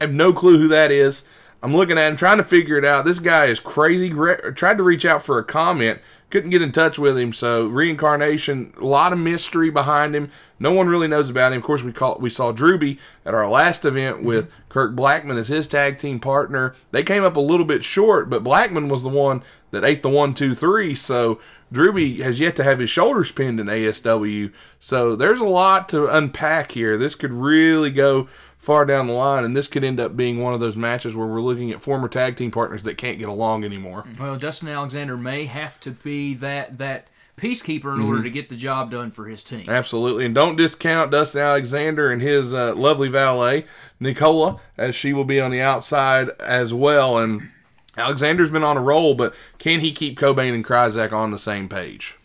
I 0.00 0.04
have 0.04 0.14
no 0.14 0.32
clue 0.32 0.58
who 0.58 0.68
that 0.68 0.92
is. 0.92 1.24
I'm 1.62 1.74
looking 1.74 1.98
at 1.98 2.10
him, 2.10 2.16
trying 2.16 2.38
to 2.38 2.44
figure 2.44 2.78
it 2.78 2.84
out. 2.84 3.04
This 3.04 3.18
guy 3.18 3.46
is 3.46 3.60
crazy. 3.60 4.10
Tried 4.10 4.78
to 4.78 4.82
reach 4.82 5.04
out 5.04 5.22
for 5.22 5.38
a 5.38 5.44
comment, 5.44 6.00
couldn't 6.30 6.50
get 6.50 6.62
in 6.62 6.72
touch 6.72 6.98
with 6.98 7.18
him. 7.18 7.32
So 7.32 7.66
reincarnation, 7.66 8.72
a 8.78 8.84
lot 8.84 9.12
of 9.12 9.18
mystery 9.18 9.68
behind 9.68 10.14
him. 10.14 10.30
No 10.58 10.72
one 10.72 10.88
really 10.88 11.08
knows 11.08 11.28
about 11.28 11.52
him. 11.52 11.58
Of 11.58 11.64
course, 11.64 11.82
we 11.82 11.92
call 11.92 12.18
we 12.18 12.30
saw 12.30 12.52
Drewby 12.52 12.98
at 13.26 13.34
our 13.34 13.48
last 13.48 13.84
event 13.84 14.18
mm-hmm. 14.18 14.26
with 14.26 14.50
Kirk 14.68 14.94
Blackman 14.94 15.36
as 15.36 15.48
his 15.48 15.66
tag 15.66 15.98
team 15.98 16.20
partner. 16.20 16.74
They 16.92 17.02
came 17.02 17.24
up 17.24 17.36
a 17.36 17.40
little 17.40 17.66
bit 17.66 17.84
short, 17.84 18.30
but 18.30 18.44
Blackman 18.44 18.88
was 18.88 19.02
the 19.02 19.08
one 19.08 19.42
that 19.70 19.84
ate 19.84 20.02
the 20.02 20.10
one, 20.10 20.34
two, 20.34 20.54
three. 20.54 20.94
So 20.94 21.40
Drewby 21.72 22.20
has 22.20 22.40
yet 22.40 22.56
to 22.56 22.64
have 22.64 22.78
his 22.78 22.90
shoulders 22.90 23.32
pinned 23.32 23.60
in 23.60 23.66
ASW. 23.66 24.52
So 24.80 25.14
there's 25.14 25.40
a 25.40 25.44
lot 25.44 25.88
to 25.90 26.06
unpack 26.06 26.72
here. 26.72 26.96
This 26.96 27.14
could 27.14 27.32
really 27.32 27.90
go 27.90 28.28
far 28.60 28.84
down 28.84 29.06
the 29.06 29.12
line, 29.12 29.42
and 29.42 29.56
this 29.56 29.66
could 29.66 29.82
end 29.82 29.98
up 29.98 30.16
being 30.16 30.40
one 30.40 30.54
of 30.54 30.60
those 30.60 30.76
matches 30.76 31.16
where 31.16 31.26
we're 31.26 31.40
looking 31.40 31.70
at 31.72 31.82
former 31.82 32.08
tag 32.08 32.36
team 32.36 32.50
partners 32.50 32.82
that 32.84 32.98
can't 32.98 33.18
get 33.18 33.28
along 33.28 33.64
anymore. 33.64 34.04
Well, 34.18 34.36
Justin 34.36 34.68
Alexander 34.68 35.16
may 35.16 35.46
have 35.46 35.80
to 35.80 35.90
be 35.90 36.34
that 36.34 36.78
that 36.78 37.08
peacekeeper 37.36 37.94
in 37.94 38.02
order 38.02 38.22
to 38.22 38.28
get 38.30 38.50
the 38.50 38.56
job 38.56 38.90
done 38.90 39.10
for 39.10 39.24
his 39.24 39.42
team. 39.42 39.64
Absolutely. 39.66 40.26
And 40.26 40.34
don't 40.34 40.56
discount 40.56 41.10
Dustin 41.10 41.40
Alexander 41.40 42.12
and 42.12 42.20
his 42.20 42.52
uh, 42.52 42.74
lovely 42.74 43.08
valet, 43.08 43.64
Nicola, 43.98 44.60
as 44.76 44.94
she 44.94 45.14
will 45.14 45.24
be 45.24 45.40
on 45.40 45.50
the 45.50 45.62
outside 45.62 46.28
as 46.38 46.74
well. 46.74 47.16
And 47.16 47.48
Alexander's 47.96 48.50
been 48.50 48.62
on 48.62 48.76
a 48.76 48.82
roll, 48.82 49.14
but 49.14 49.34
can 49.58 49.80
he 49.80 49.90
keep 49.90 50.18
Cobain 50.18 50.54
and 50.54 50.62
Kryzak 50.64 51.12
on 51.12 51.30
the 51.30 51.38
same 51.38 51.66
page? 51.66 52.18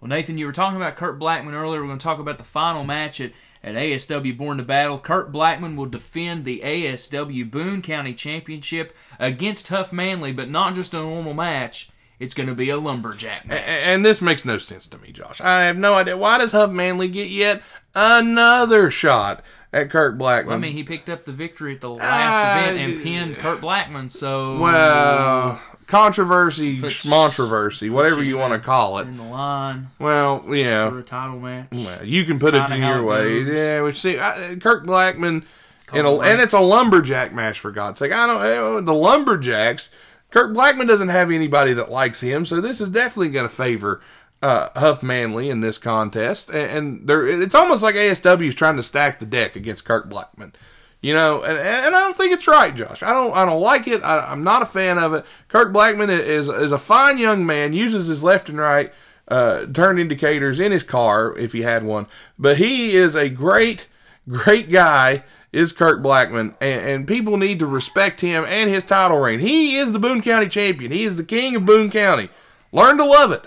Well, 0.00 0.08
Nathan, 0.08 0.36
you 0.36 0.46
were 0.46 0.52
talking 0.52 0.76
about 0.76 0.96
Kurt 0.96 1.18
Blackman 1.18 1.54
earlier. 1.54 1.80
We're 1.80 1.86
going 1.86 1.98
to 1.98 2.04
talk 2.04 2.18
about 2.18 2.38
the 2.38 2.44
final 2.44 2.82
match 2.82 3.20
at, 3.20 3.30
at 3.66 3.74
ASW 3.74 4.34
Bourne 4.38 4.56
to 4.58 4.62
Battle. 4.62 4.98
Kurt 4.98 5.30
Blackman 5.32 5.76
will 5.76 5.86
defend 5.86 6.44
the 6.46 6.60
ASW 6.64 7.50
Boone 7.50 7.82
County 7.82 8.14
Championship 8.14 8.94
against 9.18 9.68
Huff 9.68 9.92
Manley, 9.92 10.32
but 10.32 10.48
not 10.48 10.74
just 10.74 10.94
a 10.94 10.98
normal 10.98 11.34
match. 11.34 11.90
It's 12.18 12.32
going 12.32 12.48
to 12.48 12.54
be 12.54 12.70
a 12.70 12.78
lumberjack 12.78 13.46
match. 13.46 13.62
And 13.86 14.02
this 14.02 14.22
makes 14.22 14.44
no 14.46 14.56
sense 14.56 14.86
to 14.86 14.96
me, 14.98 15.12
Josh. 15.12 15.38
I 15.42 15.64
have 15.64 15.76
no 15.76 15.94
idea. 15.94 16.16
Why 16.16 16.38
does 16.38 16.52
Huff 16.52 16.70
Manley 16.70 17.08
get 17.08 17.28
yet 17.28 17.60
another 17.94 18.90
shot 18.90 19.42
at 19.72 19.90
Kurt 19.90 20.16
Blackman? 20.16 20.54
I 20.54 20.58
mean, 20.58 20.72
he 20.72 20.82
picked 20.82 21.10
up 21.10 21.24
the 21.26 21.32
victory 21.32 21.74
at 21.74 21.80
the 21.82 21.90
last 21.90 22.56
Uh, 22.66 22.70
event 22.70 22.78
and 22.94 23.02
pinned 23.02 23.36
Kurt 23.36 23.60
Blackman, 23.60 24.08
so 24.08 24.58
well, 24.60 25.60
controversy, 25.86 26.80
controversy, 27.08 27.90
whatever 27.90 28.22
you 28.22 28.38
want 28.38 28.52
to 28.52 28.58
call 28.58 28.98
it. 28.98 29.02
in 29.08 29.16
the 29.16 29.22
line 29.22 29.88
Well, 29.98 30.44
yeah. 30.48 30.90
for 30.90 30.98
a 30.98 31.02
title 31.02 31.38
match. 31.40 31.68
Well, 31.72 32.04
you 32.04 32.24
can 32.24 32.38
put 32.38 32.54
it 32.54 32.70
in 32.70 32.82
your 32.82 33.02
way. 33.02 33.44
goes. 33.44 33.54
Yeah, 33.54 33.82
we 33.82 33.92
see 33.92 34.18
I, 34.18 34.56
Kirk 34.60 34.84
Blackman, 34.84 35.44
in 35.92 36.04
a, 36.04 36.18
and 36.18 36.40
it's 36.40 36.54
a 36.54 36.60
lumberjack 36.60 37.32
match 37.32 37.60
for 37.60 37.70
God's 37.70 37.98
sake. 37.98 38.12
I 38.12 38.26
don't 38.26 38.42
eh, 38.78 38.80
the 38.84 38.94
lumberjacks. 38.94 39.90
Kirk 40.30 40.52
Blackman 40.52 40.86
doesn't 40.86 41.08
have 41.08 41.30
anybody 41.30 41.72
that 41.74 41.90
likes 41.90 42.20
him, 42.20 42.44
so 42.44 42.60
this 42.60 42.80
is 42.80 42.88
definitely 42.88 43.30
going 43.30 43.48
to 43.48 43.54
favor 43.54 44.02
uh, 44.42 44.68
Huff 44.76 45.02
Manley 45.02 45.48
in 45.48 45.60
this 45.60 45.78
contest. 45.78 46.50
And, 46.50 46.70
and 46.70 47.08
there, 47.08 47.26
it's 47.26 47.54
almost 47.54 47.82
like 47.82 47.94
ASW 47.94 48.48
is 48.48 48.54
trying 48.54 48.76
to 48.76 48.82
stack 48.82 49.18
the 49.18 49.26
deck 49.26 49.56
against 49.56 49.84
Kirk 49.84 50.08
Blackman. 50.10 50.52
You 51.02 51.14
know, 51.14 51.42
and, 51.42 51.58
and 51.58 51.94
I 51.94 52.00
don't 52.00 52.16
think 52.16 52.32
it's 52.32 52.48
right, 52.48 52.74
Josh. 52.74 53.02
I 53.02 53.12
don't, 53.12 53.36
I 53.36 53.44
don't 53.44 53.60
like 53.60 53.86
it. 53.86 54.02
I, 54.02 54.20
I'm 54.20 54.42
not 54.42 54.62
a 54.62 54.66
fan 54.66 54.98
of 54.98 55.12
it. 55.14 55.24
Kirk 55.48 55.72
Blackman 55.72 56.10
is 56.10 56.48
is 56.48 56.72
a 56.72 56.78
fine 56.78 57.18
young 57.18 57.46
man. 57.46 57.72
Uses 57.72 58.06
his 58.06 58.24
left 58.24 58.48
and 58.48 58.58
right 58.58 58.92
uh, 59.28 59.66
turn 59.66 59.98
indicators 59.98 60.58
in 60.58 60.72
his 60.72 60.82
car 60.82 61.36
if 61.36 61.52
he 61.52 61.62
had 61.62 61.84
one. 61.84 62.06
But 62.38 62.58
he 62.58 62.96
is 62.96 63.14
a 63.14 63.28
great, 63.28 63.86
great 64.28 64.70
guy. 64.70 65.24
Is 65.52 65.72
Kirk 65.72 66.02
Blackman, 66.02 66.54
and, 66.60 66.84
and 66.84 67.08
people 67.08 67.38
need 67.38 67.60
to 67.60 67.66
respect 67.66 68.20
him 68.20 68.44
and 68.46 68.68
his 68.68 68.84
title 68.84 69.18
reign. 69.18 69.38
He 69.38 69.76
is 69.76 69.92
the 69.92 69.98
Boone 69.98 70.20
County 70.20 70.48
champion. 70.48 70.92
He 70.92 71.04
is 71.04 71.16
the 71.16 71.24
king 71.24 71.56
of 71.56 71.64
Boone 71.64 71.90
County. 71.90 72.28
Learn 72.72 72.98
to 72.98 73.04
love 73.04 73.32
it. 73.32 73.46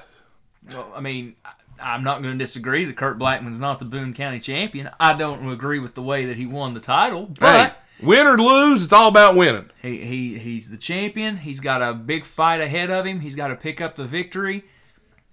Well, 0.74 0.92
I 0.96 1.02
mean, 1.02 1.36
I'm 1.82 2.04
not 2.04 2.22
going 2.22 2.38
to 2.38 2.44
disagree 2.44 2.86
that 2.86 2.96
Kurt 2.96 3.18
Blackman's 3.18 3.60
not 3.60 3.80
the 3.80 3.86
Boone 3.86 4.14
County 4.14 4.40
champion. 4.40 4.90
I 5.00 5.14
don't 5.14 5.48
agree 5.50 5.80
with 5.80 5.96
the 5.96 6.02
way 6.02 6.26
that 6.26 6.38
he 6.38 6.46
won 6.46 6.74
the 6.74 6.80
title, 6.80 7.30
but 7.40 7.70
hey, 7.70 8.06
win 8.06 8.28
or 8.28 8.38
lose, 8.38 8.84
it's 8.84 8.94
all 8.94 9.08
about 9.08 9.36
winning. 9.36 9.70
he, 9.82 10.06
he 10.06 10.38
he's 10.38 10.70
the 10.70 10.78
champion. 10.78 11.38
He's 11.38 11.60
got 11.60 11.82
a 11.82 11.94
big 11.94 12.26
fight 12.26 12.62
ahead 12.62 12.90
of 12.90 13.06
him. 13.06 13.22
He's 13.22 13.36
got 13.36 13.50
to 13.50 13.56
pick 13.56 13.82
up 13.82 13.96
the 13.96 14.06
victory 14.06 14.64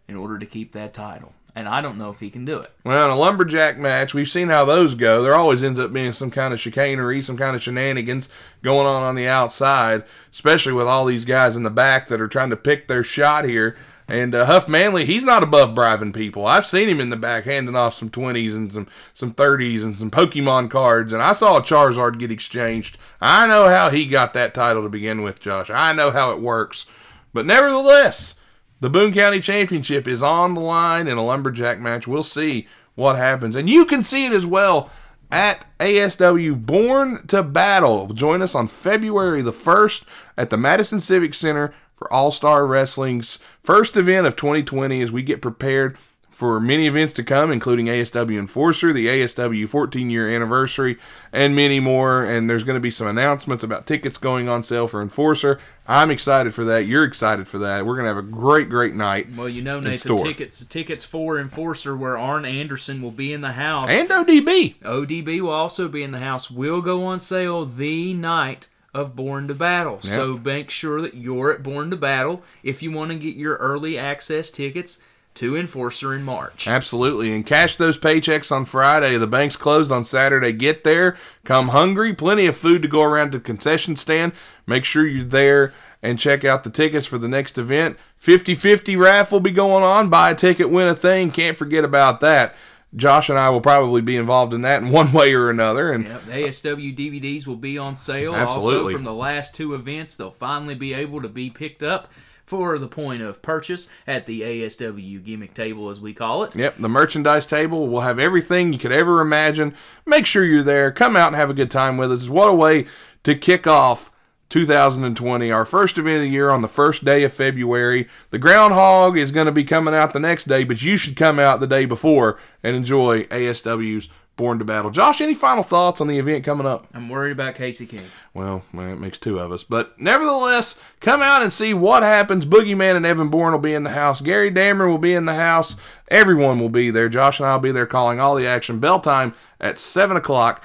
in 0.08 0.16
order 0.16 0.38
to 0.38 0.46
keep 0.46 0.72
that 0.72 0.94
title. 0.94 1.32
And 1.54 1.66
I 1.66 1.80
don't 1.80 1.96
know 1.96 2.10
if 2.10 2.20
he 2.20 2.28
can 2.28 2.44
do 2.44 2.58
it. 2.58 2.70
Well, 2.84 3.02
in 3.06 3.10
a 3.10 3.16
lumberjack 3.16 3.78
match, 3.78 4.12
we've 4.12 4.28
seen 4.28 4.48
how 4.48 4.66
those 4.66 4.94
go. 4.94 5.22
There 5.22 5.34
always 5.34 5.64
ends 5.64 5.80
up 5.80 5.90
being 5.90 6.12
some 6.12 6.30
kind 6.30 6.52
of 6.52 6.60
chicanery, 6.60 7.22
some 7.22 7.38
kind 7.38 7.56
of 7.56 7.62
shenanigans 7.62 8.28
going 8.60 8.86
on 8.86 9.02
on 9.02 9.14
the 9.14 9.26
outside, 9.26 10.04
especially 10.30 10.74
with 10.74 10.86
all 10.86 11.06
these 11.06 11.24
guys 11.24 11.56
in 11.56 11.62
the 11.62 11.70
back 11.70 12.08
that 12.08 12.20
are 12.20 12.28
trying 12.28 12.50
to 12.50 12.58
pick 12.58 12.88
their 12.88 13.02
shot 13.02 13.46
here. 13.46 13.74
And 14.08 14.34
uh, 14.34 14.44
Huff 14.46 14.68
Manley, 14.68 15.04
he's 15.04 15.24
not 15.24 15.42
above 15.42 15.74
bribing 15.74 16.12
people. 16.12 16.46
I've 16.46 16.66
seen 16.66 16.88
him 16.88 17.00
in 17.00 17.10
the 17.10 17.16
back 17.16 17.44
handing 17.44 17.74
off 17.74 17.94
some 17.94 18.08
20s 18.08 18.54
and 18.54 18.72
some, 18.72 18.86
some 19.14 19.34
30s 19.34 19.82
and 19.82 19.96
some 19.96 20.12
Pokemon 20.12 20.70
cards, 20.70 21.12
and 21.12 21.20
I 21.20 21.32
saw 21.32 21.56
a 21.56 21.62
Charizard 21.62 22.18
get 22.18 22.30
exchanged. 22.30 22.98
I 23.20 23.48
know 23.48 23.68
how 23.68 23.90
he 23.90 24.06
got 24.06 24.32
that 24.34 24.54
title 24.54 24.84
to 24.84 24.88
begin 24.88 25.22
with, 25.22 25.40
Josh. 25.40 25.70
I 25.70 25.92
know 25.92 26.12
how 26.12 26.30
it 26.30 26.40
works. 26.40 26.86
But 27.32 27.46
nevertheless, 27.46 28.36
the 28.80 28.90
Boone 28.90 29.12
County 29.12 29.40
Championship 29.40 30.06
is 30.06 30.22
on 30.22 30.54
the 30.54 30.60
line 30.60 31.08
in 31.08 31.18
a 31.18 31.24
lumberjack 31.24 31.80
match. 31.80 32.06
We'll 32.06 32.22
see 32.22 32.68
what 32.94 33.16
happens. 33.16 33.56
And 33.56 33.68
you 33.68 33.84
can 33.84 34.04
see 34.04 34.26
it 34.26 34.32
as 34.32 34.46
well 34.46 34.90
at 35.30 35.66
ASW 35.80 36.64
Bourne 36.64 37.26
to 37.26 37.42
Battle. 37.42 38.08
Join 38.12 38.42
us 38.42 38.54
on 38.54 38.68
February 38.68 39.42
the 39.42 39.52
1st 39.52 40.04
at 40.38 40.50
the 40.50 40.56
Madison 40.56 41.00
Civic 41.00 41.34
Center 41.34 41.74
for 41.96 42.12
All 42.12 42.30
Star 42.30 42.66
Wrestling's 42.66 43.38
first 43.62 43.96
event 43.96 44.26
of 44.26 44.36
2020 44.36 45.02
as 45.02 45.10
we 45.10 45.22
get 45.22 45.42
prepared 45.42 45.98
for 46.36 46.60
many 46.60 46.86
events 46.86 47.14
to 47.14 47.24
come, 47.24 47.50
including 47.50 47.86
ASW 47.86 48.38
Enforcer, 48.38 48.92
the 48.92 49.06
ASW 49.06 49.66
14 49.66 50.10
year 50.10 50.28
anniversary, 50.28 50.98
and 51.32 51.56
many 51.56 51.80
more. 51.80 52.24
And 52.24 52.50
there's 52.50 52.62
going 52.62 52.74
to 52.74 52.80
be 52.80 52.90
some 52.90 53.06
announcements 53.06 53.64
about 53.64 53.86
tickets 53.86 54.18
going 54.18 54.46
on 54.46 54.62
sale 54.62 54.86
for 54.86 55.00
Enforcer. 55.00 55.58
I'm 55.88 56.10
excited 56.10 56.52
for 56.52 56.62
that. 56.66 56.84
You're 56.84 57.04
excited 57.04 57.48
for 57.48 57.58
that. 57.60 57.86
We're 57.86 57.94
going 57.94 58.04
to 58.04 58.14
have 58.14 58.18
a 58.18 58.30
great, 58.30 58.68
great 58.68 58.94
night. 58.94 59.34
Well, 59.34 59.48
you 59.48 59.62
know, 59.62 59.80
Nathan, 59.80 60.18
tickets 60.18 60.62
tickets 60.66 61.06
for 61.06 61.40
Enforcer, 61.40 61.96
where 61.96 62.18
Arn 62.18 62.44
Anderson 62.44 63.00
will 63.00 63.12
be 63.12 63.32
in 63.32 63.40
the 63.40 63.52
house. 63.52 63.86
And 63.88 64.10
ODB. 64.10 64.76
ODB 64.80 65.40
will 65.40 65.48
also 65.48 65.88
be 65.88 66.02
in 66.02 66.10
the 66.10 66.18
house. 66.20 66.50
Will 66.50 66.82
go 66.82 67.04
on 67.04 67.18
sale 67.18 67.64
the 67.64 68.12
night 68.12 68.68
of 68.96 69.14
Bourne 69.14 69.46
to 69.48 69.54
Battle. 69.54 70.00
So 70.00 70.38
make 70.38 70.70
sure 70.70 71.02
that 71.02 71.14
you're 71.14 71.52
at 71.52 71.62
Bourne 71.62 71.90
to 71.90 71.96
Battle 71.96 72.42
if 72.62 72.82
you 72.82 72.90
want 72.90 73.10
to 73.10 73.18
get 73.18 73.36
your 73.36 73.56
early 73.56 73.98
access 73.98 74.50
tickets 74.50 75.00
to 75.34 75.54
Enforcer 75.54 76.14
in 76.14 76.22
March. 76.22 76.66
Absolutely. 76.66 77.34
And 77.34 77.44
cash 77.44 77.76
those 77.76 77.98
paychecks 77.98 78.50
on 78.50 78.64
Friday. 78.64 79.18
The 79.18 79.26
bank's 79.26 79.56
closed 79.56 79.92
on 79.92 80.02
Saturday. 80.02 80.52
Get 80.52 80.82
there. 80.82 81.18
Come 81.44 81.68
hungry. 81.68 82.14
Plenty 82.14 82.46
of 82.46 82.56
food 82.56 82.80
to 82.80 82.88
go 82.88 83.02
around 83.02 83.32
the 83.32 83.40
concession 83.40 83.96
stand. 83.96 84.32
Make 84.66 84.86
sure 84.86 85.06
you're 85.06 85.24
there 85.24 85.74
and 86.02 86.18
check 86.18 86.42
out 86.42 86.64
the 86.64 86.70
tickets 86.70 87.06
for 87.06 87.18
the 87.18 87.28
next 87.28 87.58
event. 87.58 87.98
50 88.16 88.54
50 88.54 88.96
raffle 88.96 89.36
will 89.36 89.42
be 89.42 89.50
going 89.50 89.84
on. 89.84 90.08
Buy 90.08 90.30
a 90.30 90.34
ticket, 90.34 90.70
win 90.70 90.88
a 90.88 90.94
thing. 90.94 91.30
Can't 91.30 91.56
forget 91.56 91.84
about 91.84 92.20
that. 92.20 92.54
Josh 92.96 93.28
and 93.28 93.38
I 93.38 93.50
will 93.50 93.60
probably 93.60 94.00
be 94.00 94.16
involved 94.16 94.54
in 94.54 94.62
that 94.62 94.82
in 94.82 94.90
one 94.90 95.12
way 95.12 95.34
or 95.34 95.50
another. 95.50 95.92
And 95.92 96.04
Yep, 96.04 96.22
ASW 96.22 96.96
DVDs 96.96 97.46
will 97.46 97.56
be 97.56 97.76
on 97.78 97.94
sale. 97.94 98.34
Absolutely. 98.34 98.76
Also, 98.76 98.92
from 98.92 99.04
the 99.04 99.12
last 99.12 99.54
two 99.54 99.74
events, 99.74 100.16
they'll 100.16 100.30
finally 100.30 100.74
be 100.74 100.94
able 100.94 101.20
to 101.22 101.28
be 101.28 101.50
picked 101.50 101.82
up 101.82 102.08
for 102.46 102.78
the 102.78 102.88
point 102.88 103.22
of 103.22 103.42
purchase 103.42 103.88
at 104.06 104.26
the 104.26 104.42
ASW 104.42 105.22
gimmick 105.24 105.52
table, 105.52 105.90
as 105.90 106.00
we 106.00 106.14
call 106.14 106.44
it. 106.44 106.54
Yep, 106.54 106.76
the 106.78 106.88
merchandise 106.88 107.46
table 107.46 107.88
will 107.88 108.02
have 108.02 108.18
everything 108.18 108.72
you 108.72 108.78
could 108.78 108.92
ever 108.92 109.20
imagine. 109.20 109.74
Make 110.06 110.26
sure 110.26 110.44
you're 110.44 110.62
there. 110.62 110.92
Come 110.92 111.16
out 111.16 111.28
and 111.28 111.36
have 111.36 111.50
a 111.50 111.54
good 111.54 111.70
time 111.70 111.96
with 111.96 112.12
us. 112.12 112.28
What 112.28 112.48
a 112.48 112.54
way 112.54 112.86
to 113.24 113.34
kick 113.34 113.66
off 113.66 114.10
2020, 114.48 115.50
our 115.50 115.64
first 115.64 115.98
event 115.98 116.16
of 116.16 116.22
the 116.22 116.28
year 116.28 116.50
on 116.50 116.62
the 116.62 116.68
first 116.68 117.04
day 117.04 117.24
of 117.24 117.32
February. 117.32 118.08
The 118.30 118.38
groundhog 118.38 119.18
is 119.18 119.32
going 119.32 119.46
to 119.46 119.52
be 119.52 119.64
coming 119.64 119.94
out 119.94 120.12
the 120.12 120.20
next 120.20 120.44
day, 120.44 120.64
but 120.64 120.82
you 120.82 120.96
should 120.96 121.16
come 121.16 121.38
out 121.38 121.60
the 121.60 121.66
day 121.66 121.84
before 121.84 122.38
and 122.62 122.76
enjoy 122.76 123.24
ASW's 123.24 124.08
Bourne 124.36 124.58
to 124.58 124.64
Battle. 124.64 124.90
Josh, 124.90 125.20
any 125.20 125.34
final 125.34 125.62
thoughts 125.62 126.00
on 126.00 126.08
the 126.08 126.18
event 126.18 126.44
coming 126.44 126.66
up? 126.66 126.86
I'm 126.92 127.08
worried 127.08 127.32
about 127.32 127.54
Casey 127.54 127.86
King. 127.86 128.04
Well, 128.34 128.64
it 128.74 129.00
makes 129.00 129.16
two 129.16 129.38
of 129.38 129.50
us. 129.50 129.64
But 129.64 129.98
nevertheless, 129.98 130.78
come 131.00 131.22
out 131.22 131.42
and 131.42 131.52
see 131.52 131.72
what 131.72 132.02
happens. 132.02 132.44
Boogeyman 132.44 132.96
and 132.96 133.06
Evan 133.06 133.30
Bourne 133.30 133.52
will 133.52 133.58
be 133.58 133.72
in 133.72 133.84
the 133.84 133.90
house. 133.90 134.20
Gary 134.20 134.50
Damer 134.50 134.88
will 134.88 134.98
be 134.98 135.14
in 135.14 135.24
the 135.24 135.34
house. 135.34 135.76
Everyone 136.08 136.58
will 136.58 136.68
be 136.68 136.90
there. 136.90 137.08
Josh 137.08 137.40
and 137.40 137.48
I 137.48 137.54
will 137.54 137.62
be 137.62 137.72
there 137.72 137.86
calling 137.86 138.20
all 138.20 138.34
the 138.34 138.46
action. 138.46 138.78
Bell 138.78 139.00
time 139.00 139.34
at 139.58 139.78
7 139.78 140.16
o'clock. 140.18 140.62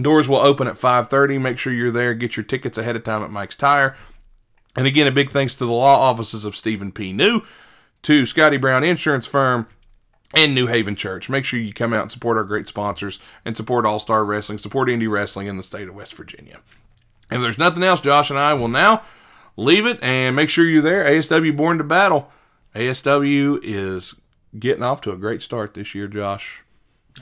Doors 0.00 0.28
will 0.28 0.36
open 0.36 0.68
at 0.68 0.76
5.30. 0.76 1.40
Make 1.40 1.58
sure 1.58 1.72
you're 1.72 1.90
there. 1.90 2.14
Get 2.14 2.36
your 2.36 2.44
tickets 2.44 2.78
ahead 2.78 2.96
of 2.96 3.04
time 3.04 3.22
at 3.22 3.30
Mike's 3.30 3.56
Tire. 3.56 3.96
And 4.76 4.86
again, 4.86 5.06
a 5.06 5.12
big 5.12 5.30
thanks 5.30 5.56
to 5.56 5.64
the 5.64 5.72
law 5.72 5.98
offices 6.00 6.44
of 6.44 6.54
Stephen 6.54 6.92
P. 6.92 7.12
New, 7.12 7.42
to 8.02 8.26
Scotty 8.26 8.58
Brown 8.58 8.84
Insurance 8.84 9.26
Firm, 9.26 9.68
and 10.34 10.54
New 10.54 10.66
Haven 10.66 10.96
Church. 10.96 11.30
Make 11.30 11.44
sure 11.44 11.58
you 11.58 11.72
come 11.72 11.94
out 11.94 12.02
and 12.02 12.10
support 12.10 12.36
our 12.36 12.44
great 12.44 12.68
sponsors 12.68 13.18
and 13.44 13.56
support 13.56 13.86
All 13.86 13.98
Star 13.98 14.24
Wrestling, 14.24 14.58
support 14.58 14.88
indie 14.88 15.10
wrestling 15.10 15.46
in 15.46 15.56
the 15.56 15.62
state 15.62 15.88
of 15.88 15.94
West 15.94 16.14
Virginia. 16.14 16.60
If 17.30 17.40
there's 17.40 17.58
nothing 17.58 17.82
else, 17.82 18.00
Josh 18.00 18.30
and 18.30 18.38
I 18.38 18.54
will 18.54 18.68
now 18.68 19.02
leave 19.56 19.86
it 19.86 20.02
and 20.02 20.36
make 20.36 20.50
sure 20.50 20.64
you're 20.64 20.82
there. 20.82 21.04
ASW 21.04 21.56
Bourne 21.56 21.78
to 21.78 21.84
Battle. 21.84 22.30
ASW 22.74 23.58
is 23.62 24.14
getting 24.58 24.82
off 24.82 25.00
to 25.02 25.12
a 25.12 25.16
great 25.16 25.42
start 25.42 25.74
this 25.74 25.94
year, 25.94 26.06
Josh. 26.06 26.62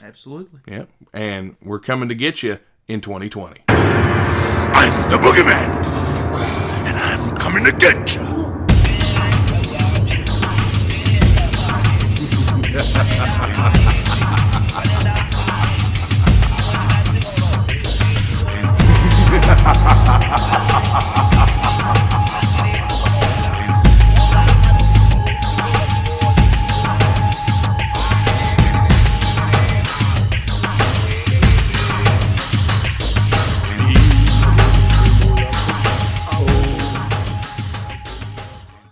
Absolutely. 0.03 0.59
Yep. 0.67 0.89
And 1.13 1.55
we're 1.61 1.79
coming 1.79 2.09
to 2.09 2.15
get 2.15 2.43
you 2.43 2.59
in 2.87 3.01
2020. 3.01 3.61
I'm 3.67 5.09
the 5.09 5.17
boogeyman, 5.17 5.69
and 6.85 6.97
I'm 6.97 7.35
coming 7.37 7.63
to 7.63 7.71
get 7.71 8.15
you. 8.15 8.35